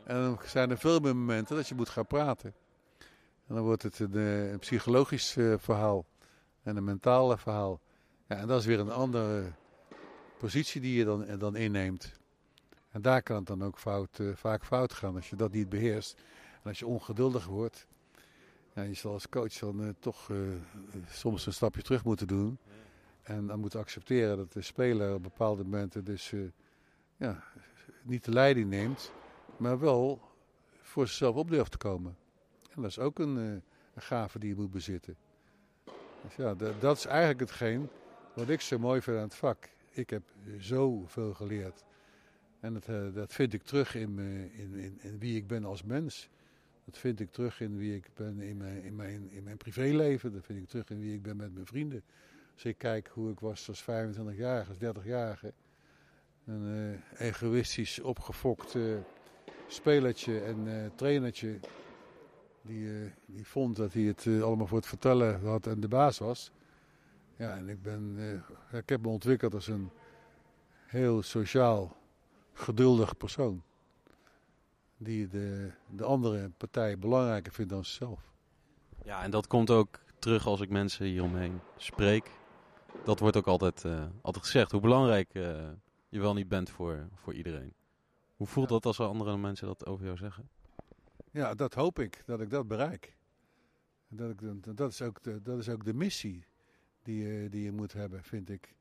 [0.03, 2.53] En dan zijn er veel meer momenten dat je moet gaan praten.
[3.47, 6.05] En dan wordt het een, eh, een psychologisch uh, verhaal
[6.63, 7.81] en een mentale verhaal.
[8.27, 9.51] Ja, en dat is weer een andere
[10.37, 12.13] positie die je dan, dan inneemt.
[12.93, 15.69] En daar kan het dan ook fout, uh, vaak fout gaan als je dat niet
[15.69, 16.21] beheerst.
[16.53, 17.87] En als je ongeduldig wordt.
[18.73, 20.37] Ja, je zal als coach dan uh, toch uh,
[21.09, 22.57] soms een stapje terug moeten doen.
[23.21, 26.33] En dan moeten accepteren dat de speler op bepaalde momenten dus
[27.17, 27.43] ja,
[28.01, 29.11] niet de leiding neemt.
[29.57, 30.21] Maar wel
[30.81, 32.17] voor zichzelf op durft te komen.
[32.75, 33.61] En dat is ook een, een
[33.93, 35.15] gave die je moet bezitten.
[36.23, 37.89] Dus ja, dat is eigenlijk hetgeen
[38.35, 39.69] wat ik zo mooi vind aan het vak.
[39.89, 40.23] Ik heb
[40.57, 41.83] zoveel geleerd.
[42.63, 44.19] En dat, uh, dat vind ik terug in,
[44.57, 46.29] in, in, wie ik ben als mens.
[46.85, 50.33] Dat vind ik terug in wie ik ben in mijn, in, mijn, in mijn privéleven.
[50.33, 52.03] Dat vind ik terug in wie ik ben met mijn vrienden.
[52.53, 55.53] Als ik kijk hoe ik was als 25-jarige, als 30-jarige.
[56.45, 58.95] Een uh, egoïstisch opgefokt uh,
[59.67, 61.59] spelertje en uh, trainertje.
[62.61, 66.51] Die, die vond dat hij het allemaal voor het vertellen had en de baas was.
[67.35, 68.17] Ja, en ik, ben,
[68.71, 69.89] ik heb me ontwikkeld als een
[70.85, 72.01] heel sociaal
[72.53, 73.63] geduldig persoon.
[74.97, 78.31] Die de, de andere partij belangrijker vindt dan zichzelf.
[79.03, 82.31] Ja, en dat komt ook terug als ik mensen hieromheen spreek.
[83.03, 84.71] Dat wordt ook altijd, uh, altijd gezegd.
[84.71, 85.69] Hoe belangrijk uh,
[86.09, 87.73] je wel niet bent voor, voor iedereen.
[88.35, 88.73] Hoe voelt ja.
[88.73, 90.49] dat als andere mensen dat over jou zeggen?
[91.31, 92.23] Ja, dat hoop ik.
[92.25, 93.15] Dat ik dat bereik.
[94.07, 96.45] Dat, ik, dat, is, ook de, dat is ook de missie
[97.03, 98.75] die je, die je moet hebben, vind ik.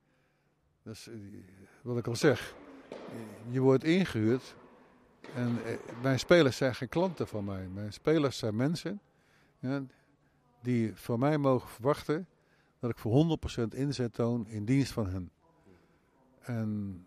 [0.83, 1.09] Dat is
[1.83, 2.55] wat ik al zeg
[3.51, 4.55] je wordt ingehuurd.
[5.35, 7.69] En eh, mijn spelers zijn geen klanten van mij.
[7.75, 9.01] Mijn spelers zijn mensen
[9.59, 9.83] ja,
[10.61, 12.27] die van mij mogen verwachten
[12.79, 15.31] dat ik voor 100% inzet toon in dienst van hen.
[16.41, 17.07] En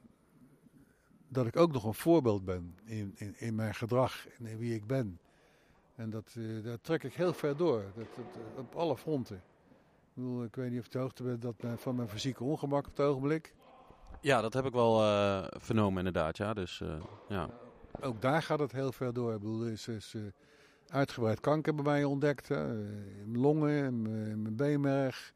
[1.28, 4.74] dat ik ook nog een voorbeeld ben in, in, in mijn gedrag en in wie
[4.74, 5.20] ik ben.
[5.96, 8.08] En dat, uh, dat trek ik heel ver door, dat,
[8.58, 9.36] op alle fronten.
[9.36, 12.88] Ik, bedoel, ik weet niet of je de hoogte bent dat, van mijn fysieke ongemak
[12.88, 13.54] op het ogenblik.
[14.26, 16.38] Ja, dat heb ik wel uh, vernomen inderdaad.
[16.38, 16.54] Ja.
[16.54, 16.90] Dus, uh,
[17.28, 17.50] ja.
[18.02, 19.34] Ook daar gaat het heel ver door.
[19.34, 20.24] Ik bedoel, er is, is uh,
[20.88, 22.50] uitgebreid kanker bij mij ontdekt.
[23.34, 24.02] longen,
[24.42, 25.34] mijn beenmerg.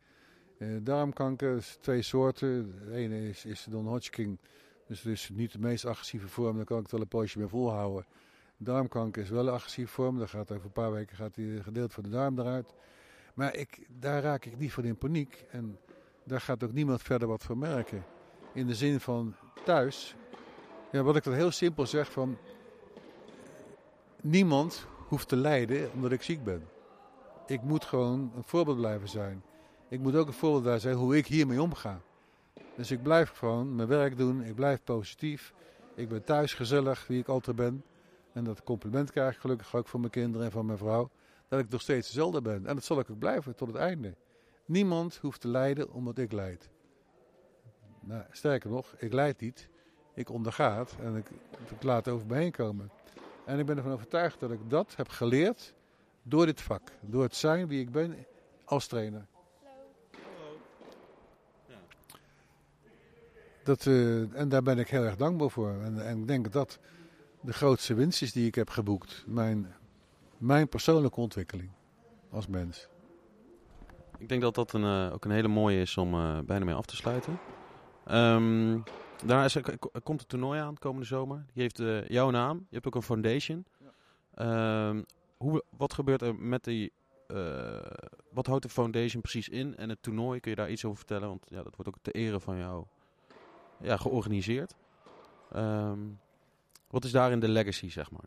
[0.82, 2.80] darmkanker, dus twee soorten.
[2.86, 4.40] De ene is, is Don Hodgkin.
[4.88, 6.56] Dus het is niet de meest agressieve vorm.
[6.56, 8.06] Dan kan ik het wel een poosje meer volhouden.
[8.58, 10.18] Darmkanker is wel een agressieve vorm.
[10.18, 12.74] Dan gaat over een paar weken gaat die gedeelte van de darm eruit.
[13.34, 15.46] Maar ik, daar raak ik niet van in paniek.
[15.52, 15.78] En
[16.24, 18.04] daar gaat ook niemand verder wat van merken
[18.60, 20.16] in de zin van thuis.
[20.92, 22.38] Ja, wat ik dan heel simpel zeg van...
[24.22, 26.68] Niemand hoeft te lijden omdat ik ziek ben.
[27.48, 29.44] Ik moet gewoon een voorbeeld blijven zijn.
[29.90, 32.02] Ik moet ook een voorbeeld blijven zijn hoe ik hiermee omga.
[32.76, 34.44] Dus ik blijf gewoon mijn werk doen.
[34.44, 35.54] Ik blijf positief.
[35.96, 37.84] Ik ben thuis gezellig, wie ik altijd ben.
[38.34, 41.10] En dat compliment krijg ik gelukkig ook van mijn kinderen en van mijn vrouw.
[41.48, 42.66] Dat ik nog steeds dezelfde ben.
[42.66, 44.16] En dat zal ik ook blijven tot het einde.
[44.66, 46.70] Niemand hoeft te lijden omdat ik leid.
[48.10, 49.70] Nou, sterker nog, ik leid niet.
[50.14, 51.26] Ik onderga en ik,
[51.82, 52.92] laat over me heen komen.
[53.46, 55.74] En ik ben ervan overtuigd dat ik dat heb geleerd
[56.22, 56.82] door dit vak.
[57.02, 58.26] Door het zijn wie ik ben
[58.66, 59.26] als trainer.
[63.64, 65.70] Dat, eh, en daar ben ik heel erg dankbaar voor.
[65.70, 66.80] En, en ik denk dat dat
[67.42, 69.24] de grootste winst is die ik heb geboekt.
[69.28, 69.76] Mijn,
[70.38, 71.70] mijn persoonlijke ontwikkeling
[72.30, 72.88] als mens.
[74.18, 76.76] Ik denk dat dat een, eh, ook een hele mooie is om eh, bijna mee
[76.76, 77.40] af te sluiten.
[78.10, 78.80] Ehm,
[79.26, 81.46] daarna is, er- komt het toernooi aan komende zomer.
[81.54, 82.58] Die heeft eh, jouw naam.
[82.58, 83.66] Je hebt ook een foundation.
[84.34, 85.02] Ehm,
[85.38, 86.92] hoe, wat gebeurt er met die...
[87.28, 87.80] eh,
[88.32, 89.76] wat houdt de foundation precies in?
[89.78, 91.28] En het toernooi, kun je daar iets over vertellen?
[91.28, 92.86] Want ja, dat wordt ook ter ere van jou
[93.82, 94.76] ja, georganiseerd.
[95.52, 96.00] Ehm,
[96.88, 98.26] wat is daarin de legacy, zeg maar?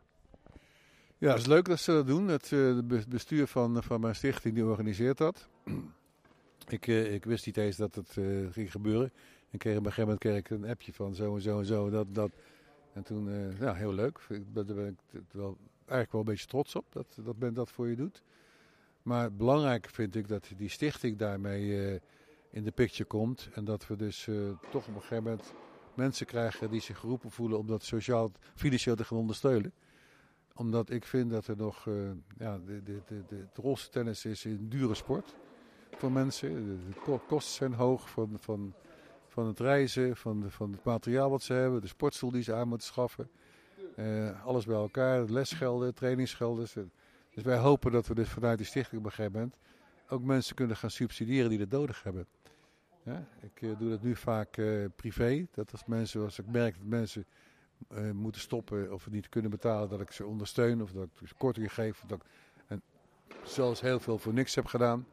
[1.19, 2.29] Ja, het is leuk dat ze dat doen.
[2.29, 2.79] Het eh,
[3.09, 5.49] bestuur van, van mijn stichting die organiseert dat.
[6.69, 8.11] ik, ik wist niet eens dat het
[8.51, 9.13] ging gebeuren.
[9.53, 11.65] En kreeg op een gegeven moment kreeg ik een appje van zo en zo en
[11.67, 11.91] zo.
[11.91, 12.31] Dat, dat.
[12.93, 14.21] En toen, eh, ja, heel leuk.
[14.53, 17.89] Daar ben ik wel, eigenlijk wel een beetje trots op dat, dat men dat voor
[17.89, 18.23] je doet.
[19.03, 22.01] Maar belangrijk vind ik dat die stichting daarmee eh,
[22.51, 23.49] in de picture komt.
[23.53, 24.35] En dat we dus eh,
[24.71, 25.55] toch op een gegeven moment
[25.95, 29.73] mensen krijgen die zich geroepen voelen om dat sociaal, financieel te gaan ondersteunen
[30.55, 31.85] omdat ik vind dat er nog.
[32.39, 35.35] ja, de, de, de, de, rolstennis is een dure sport
[35.97, 36.55] voor mensen.
[36.55, 38.75] De, de ko- kosten zijn hoog van, van,
[39.33, 42.55] van het reizen, van, de, van het materiaal wat ze hebben, de sportstoel die ze
[42.55, 43.31] aan moeten schaffen.
[43.97, 46.91] Eh, alles bij elkaar, lesgelden, trainingsgelden.
[47.35, 49.57] Dus wij hopen dat we dus vanuit die stichting op een gegeven moment
[50.09, 52.27] ook mensen kunnen gaan subsidiëren die dat nodig hebben.
[53.41, 55.47] Ik eh, doe dat nu vaak eh, privé.
[55.51, 57.27] Dat als mensen, als ik merk dat mensen
[58.13, 61.75] moeten stoppen of niet kunnen betalen, dat ik ze ondersteun of dat ik ze korting
[61.75, 62.03] geef.
[62.03, 62.25] Of dat ik,
[62.67, 62.83] en
[63.45, 65.07] zelfs heel veel voor niks heb gedaan.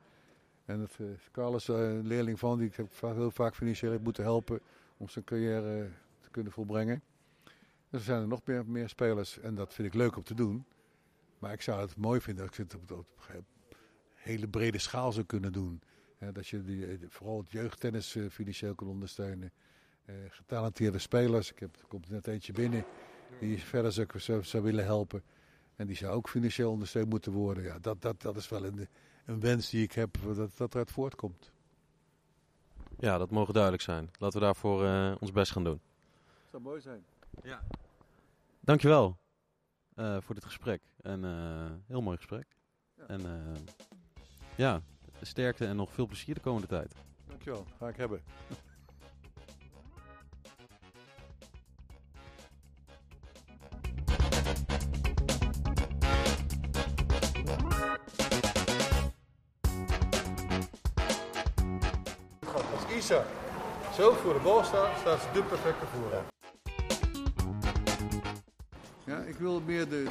[0.69, 4.03] En dat, eh Carlos, eh, een leerling van, die ik heb heel vaak financieel heb
[4.03, 4.59] moeten helpen
[4.97, 5.85] om zijn carrière eh,
[6.19, 7.01] te kunnen volbrengen.
[7.89, 10.65] Er zijn er nog meer, meer spelers en dat vind ik leuk om te doen.
[11.39, 13.07] Maar ik zou het mooi vinden als ik het op, op,
[14.13, 15.81] hele brede schaal zou kunnen doen.
[16.33, 19.51] Dat je die, eh, vooral het jeugdtennis eh, financieel kan ondersteunen.
[20.05, 21.51] Eh, getalenteerde spelers.
[21.51, 22.85] Ik heb, er komt net eentje binnen
[23.39, 23.91] die verder
[24.41, 25.23] zou willen helpen.
[25.75, 27.63] En die zou ook financieel ondersteund moeten worden.
[27.63, 28.87] Ja, dat, dat, dat is wel een,
[29.29, 31.51] een wens die ik heb, dat dat eruit voortkomt.
[32.99, 34.09] Ja, dat mogen duidelijk zijn.
[34.19, 35.81] Laten we daarvoor eh, ons best gaan doen.
[36.23, 37.05] Dat zou mooi zijn.
[38.59, 39.17] Dankjewel
[39.95, 40.81] eh voor dit gesprek.
[41.01, 42.47] En eh, heel mooi gesprek.
[42.97, 43.07] Ja.
[43.07, 43.61] En eh,
[44.55, 44.81] ja,
[45.21, 46.95] sterkte en nog veel plezier de komende tijd.
[47.27, 48.21] Dankjewel, ga ik hebben.
[63.95, 66.27] Zo voor de bal staat, staat ze de perfecte voorhand.
[69.05, 70.09] Ja, ik wil meer de, de, de,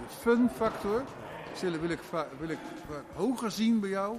[0.00, 1.02] de fun factor
[1.56, 2.00] zullen, wil, ik
[2.38, 2.58] wil ik
[3.14, 4.18] hoger zien bij jou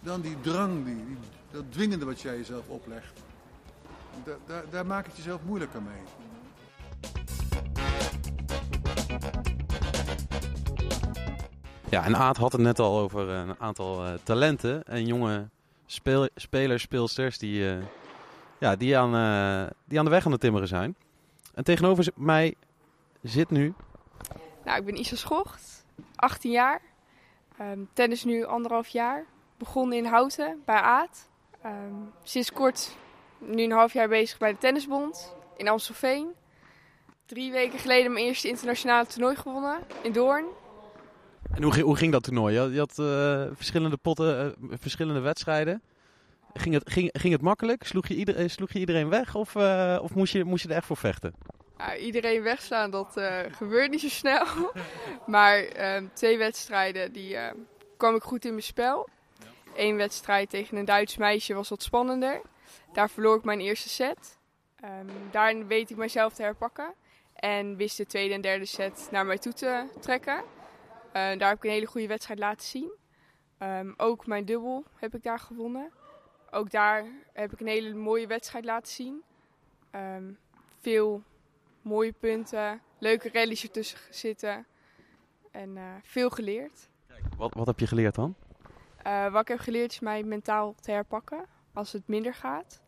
[0.00, 1.16] dan die drang, die, die,
[1.50, 3.20] dat dwingende wat jij jezelf oplegt.
[4.24, 6.02] Da, daar- daar maak ik jezelf moeilijker mee.
[11.90, 15.48] Ja, en Aad had het net al over een aantal eh, talenten en jonge
[15.94, 17.84] speel spelers, speelsters die, eh,
[18.58, 20.96] ja, die, aan, eh, die aan de weg aan het timmeren zijn.
[21.54, 22.54] En tegenover mij
[23.22, 23.74] zit nu
[24.64, 25.84] Nou, ik ben Isa Schocht,
[26.14, 26.80] 18 jaar.
[27.58, 29.24] Ehm, tennis nu anderhalf jaar.
[29.58, 31.28] Begonnen in Houten bij Aad.
[31.62, 32.96] Ehm, sinds kort
[33.38, 36.32] nu een half jaar bezig bij de Tennisbond in Amstelveen.
[37.26, 40.44] Drie weken geleden mijn eerste internationale toernooi gewonnen in Doorn.
[41.50, 42.54] En hoe, hoe ging dat toernooi?
[42.54, 45.82] Je had, eh, verschillende potten, eh, verschillende wedstrijden.
[46.52, 47.84] Ging het, ging, ging het makkelijk?
[47.84, 49.56] Sloeg je, ieder, eh, sloeg je iedereen weg of,
[50.00, 51.34] of moest, je, moest je er echt voor vechten?
[51.78, 53.20] Ja, iedereen wegslaan, dat
[53.50, 54.46] gebeurt niet zo snel.
[55.26, 57.36] maar ehm, twee wedstrijden, die
[57.96, 59.08] kwam ik goed in mijn spel.
[59.76, 62.40] Eén wedstrijd tegen een Duits meisje was wat spannender.
[62.92, 64.38] Daar verloor ik mijn eerste set.
[64.80, 66.94] Ehm daarin weet ik mezelf te herpakken.
[67.34, 70.42] En wist de tweede en derde set naar mij toe te trekken.
[71.14, 72.92] Daar heb ik een hele goede wedstrijd laten zien.
[73.58, 75.90] Ehm, ook mijn dubbel heb ik daar gewonnen.
[76.50, 79.22] Ook daar heb ik een hele mooie wedstrijd laten zien.
[79.90, 80.32] Ehm,
[80.80, 81.22] veel
[81.82, 84.66] mooie punten, leuke rallies ertussen zitten
[85.50, 86.88] en eh, veel geleerd.
[87.36, 88.34] Wat, wat heb je geleerd dan?
[89.02, 92.82] Eh, wat ik heb geleerd is mij mentaal te herpakken als het minder gaat.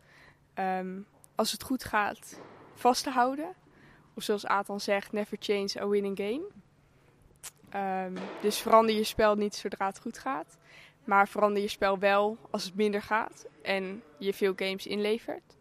[0.55, 1.01] Ehm,
[1.35, 2.41] als het goed gaat,
[2.74, 3.55] vast te houden.
[4.14, 6.47] Of zoals Atan zegt, never change a winning game.
[7.77, 10.59] Ehm, dus verander je spel niet zodra het goed gaat.
[11.05, 15.57] Maar verander je spel wel als het minder gaat en je veel games inlevert.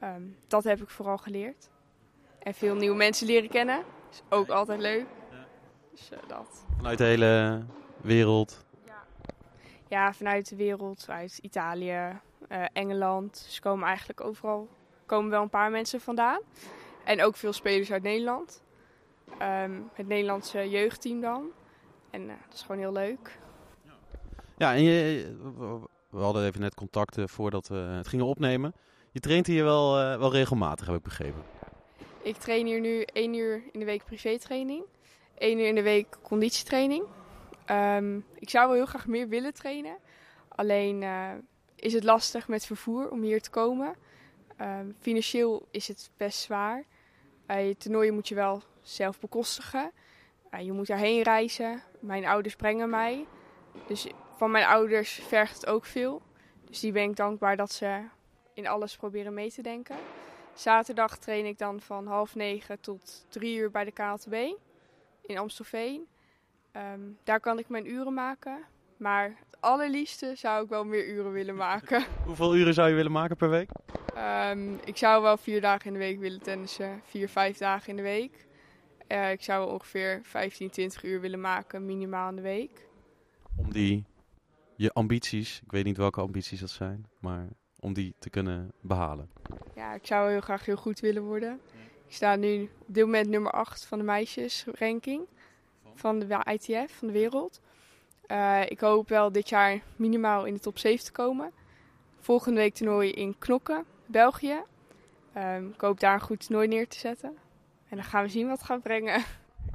[0.00, 1.70] Ehm, dat heb ik vooral geleerd.
[2.38, 3.84] En veel nieuwe mensen leren kennen.
[4.10, 5.06] Is ook altijd leuk.
[5.90, 6.64] Dus eh, dat.
[6.76, 7.64] Vanuit de hele
[8.00, 8.64] wereld.
[9.88, 13.36] Ja, vanuit de wereld, uit Italië, eh, Engeland.
[13.36, 14.68] Ze komen eigenlijk overal,
[15.06, 16.40] komen wel een paar mensen vandaan.
[17.04, 18.64] En ook veel spelers uit Nederland.
[19.38, 21.50] Ehm, het Nederlandse jeugdteam dan.
[22.10, 23.38] En eh, dat is gewoon heel leuk.
[24.56, 25.36] Ja, en je,
[26.10, 28.74] we hadden even net contacten voordat we het gingen opnemen.
[29.10, 31.42] Je traint hier wel, eh, wel regelmatig, heb ik begrepen.
[32.22, 34.84] Ik train hier nu één uur in de week privétraining.
[35.38, 37.04] één uur in de week conditietraining.
[37.64, 39.96] Ehm, ik zou wel heel graag meer willen trainen.
[40.48, 41.30] Alleen eh,
[41.74, 43.96] is het lastig met vervoer om hier te komen.
[44.56, 46.84] Ehm, financieel is het best zwaar.
[47.46, 49.92] Je toernooien moet je wel zelf bekostigen.
[50.50, 51.82] Uh, je moet daarheen reizen.
[52.00, 53.26] Mijn ouders brengen mij.
[53.86, 54.06] Dus
[54.36, 56.22] van mijn ouders vergt het ook veel.
[56.64, 58.02] Dus die ben ik dankbaar dat ze
[58.54, 59.96] in alles proberen mee te denken.
[60.54, 64.34] Zaterdag train ik dan van half negen tot drie uur bij de KLTB
[65.22, 66.06] in Amstelveen.
[66.72, 68.64] Um, daar kan ik mijn uren maken.
[68.96, 72.04] Maar het allerliefste zou ik wel meer uren willen maken.
[72.26, 73.70] Hoeveel uren zou je willen maken per week?
[74.50, 77.00] Um, ik zou wel vier dagen in de week willen tennissen.
[77.04, 78.46] Vier, vijf dagen in de week.
[79.08, 82.86] Uh, ik zou ongeveer 15, 20 uur willen maken, minimaal in de week.
[83.56, 84.04] Om die,
[84.76, 87.48] je ambities, ik weet niet welke ambities dat zijn, maar
[87.80, 89.30] om die te kunnen behalen?
[89.74, 91.60] Ja, ik zou heel graag heel goed willen worden.
[92.06, 95.26] Ik sta nu op dit moment nummer 8 van de meisjesranking
[95.94, 97.60] van de ITF, van de wereld.
[98.26, 101.52] Uh, ik hoop wel dit jaar minimaal in de top 7 te komen.
[102.20, 104.60] Volgende week toernooi in Knokken, België.
[105.36, 107.36] Um, ik hoop daar een goed toernooi neer te zetten.
[107.88, 109.24] En dan gaan we zien wat het gaat brengen.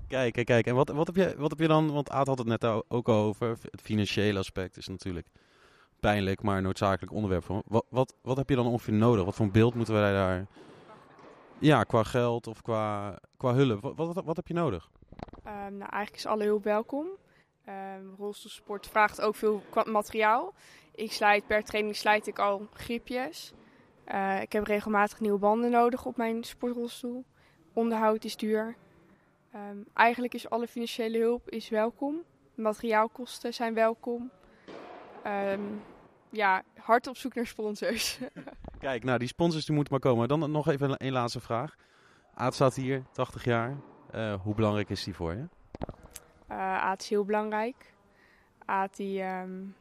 [0.08, 0.66] Kijk, kijk, kijk.
[0.66, 3.08] En wat, wat, heb je, wat heb je dan, want Aad had het net ook
[3.10, 5.28] al over, het financiële aspect is natuurlijk
[6.00, 7.46] pijnlijk, maar noodzakelijk onderwerp.
[7.66, 9.26] Wat, wat, wat heb je dan ongeveer nodig?
[9.26, 10.46] Wat voor een beeld moeten wij daar...
[11.60, 13.82] Ja, qua geld of qua, qua hulp.
[13.82, 14.90] Wat, wat, wat heb je nodig?
[15.48, 17.08] Um, nou, eigenlijk is alle hulp welkom.
[17.68, 20.54] Um, rolstoelsport vraagt ook veel materiaal.
[20.96, 23.54] Ik slijt per training slijt ik al gripjes.
[24.08, 27.26] Uh, ik heb regelmatig nieuwe banden nodig op mijn sportrolstoel.
[27.74, 28.76] Onderhoud is duur.
[29.56, 32.24] Um, eigenlijk is alle financiële hulp is welkom.
[32.56, 34.32] Materiaalkosten zijn welkom.
[35.28, 35.82] Um,
[36.30, 38.20] ja, hard op zoek naar sponsors.
[38.80, 40.28] Kijk, nou die sponsors die moeten maar komen.
[40.28, 41.76] Dan nog even een laatste vraag.
[42.34, 43.78] Aad staat hier, 80 jaar.
[44.16, 45.48] Uh, hoe belangrijk is die voor je?
[46.52, 47.94] Uh, Aad is heel belangrijk.
[48.66, 49.76] Aad die um,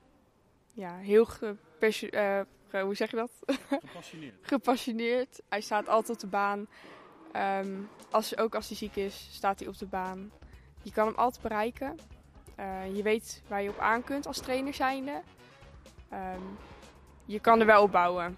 [0.73, 1.27] ja, heel
[2.11, 2.41] uh,
[2.83, 3.31] hoe zeg je dat?
[3.71, 4.35] Gepassioneerd.
[4.53, 5.43] Gepassioneerd.
[5.49, 6.67] Hij staat altijd op de baan.
[7.37, 10.31] Um, als, ook als hij ziek is, staat hij op de baan.
[10.83, 11.99] Je kan hem altijd bereiken.
[12.61, 15.23] Uh, je weet waar je op aan kunt als trainer zijnde.
[16.13, 16.59] Um,
[17.25, 18.37] je kan er wel op bouwen.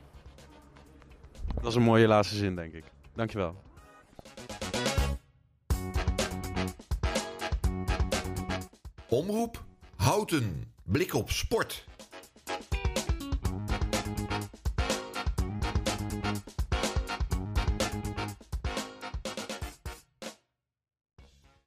[1.55, 2.85] Dat is een mooie laatste zin, denk ik.
[3.15, 3.55] Dankjewel.
[9.09, 9.63] Omroep
[9.97, 10.73] Houten.
[10.83, 11.85] Blik op sport.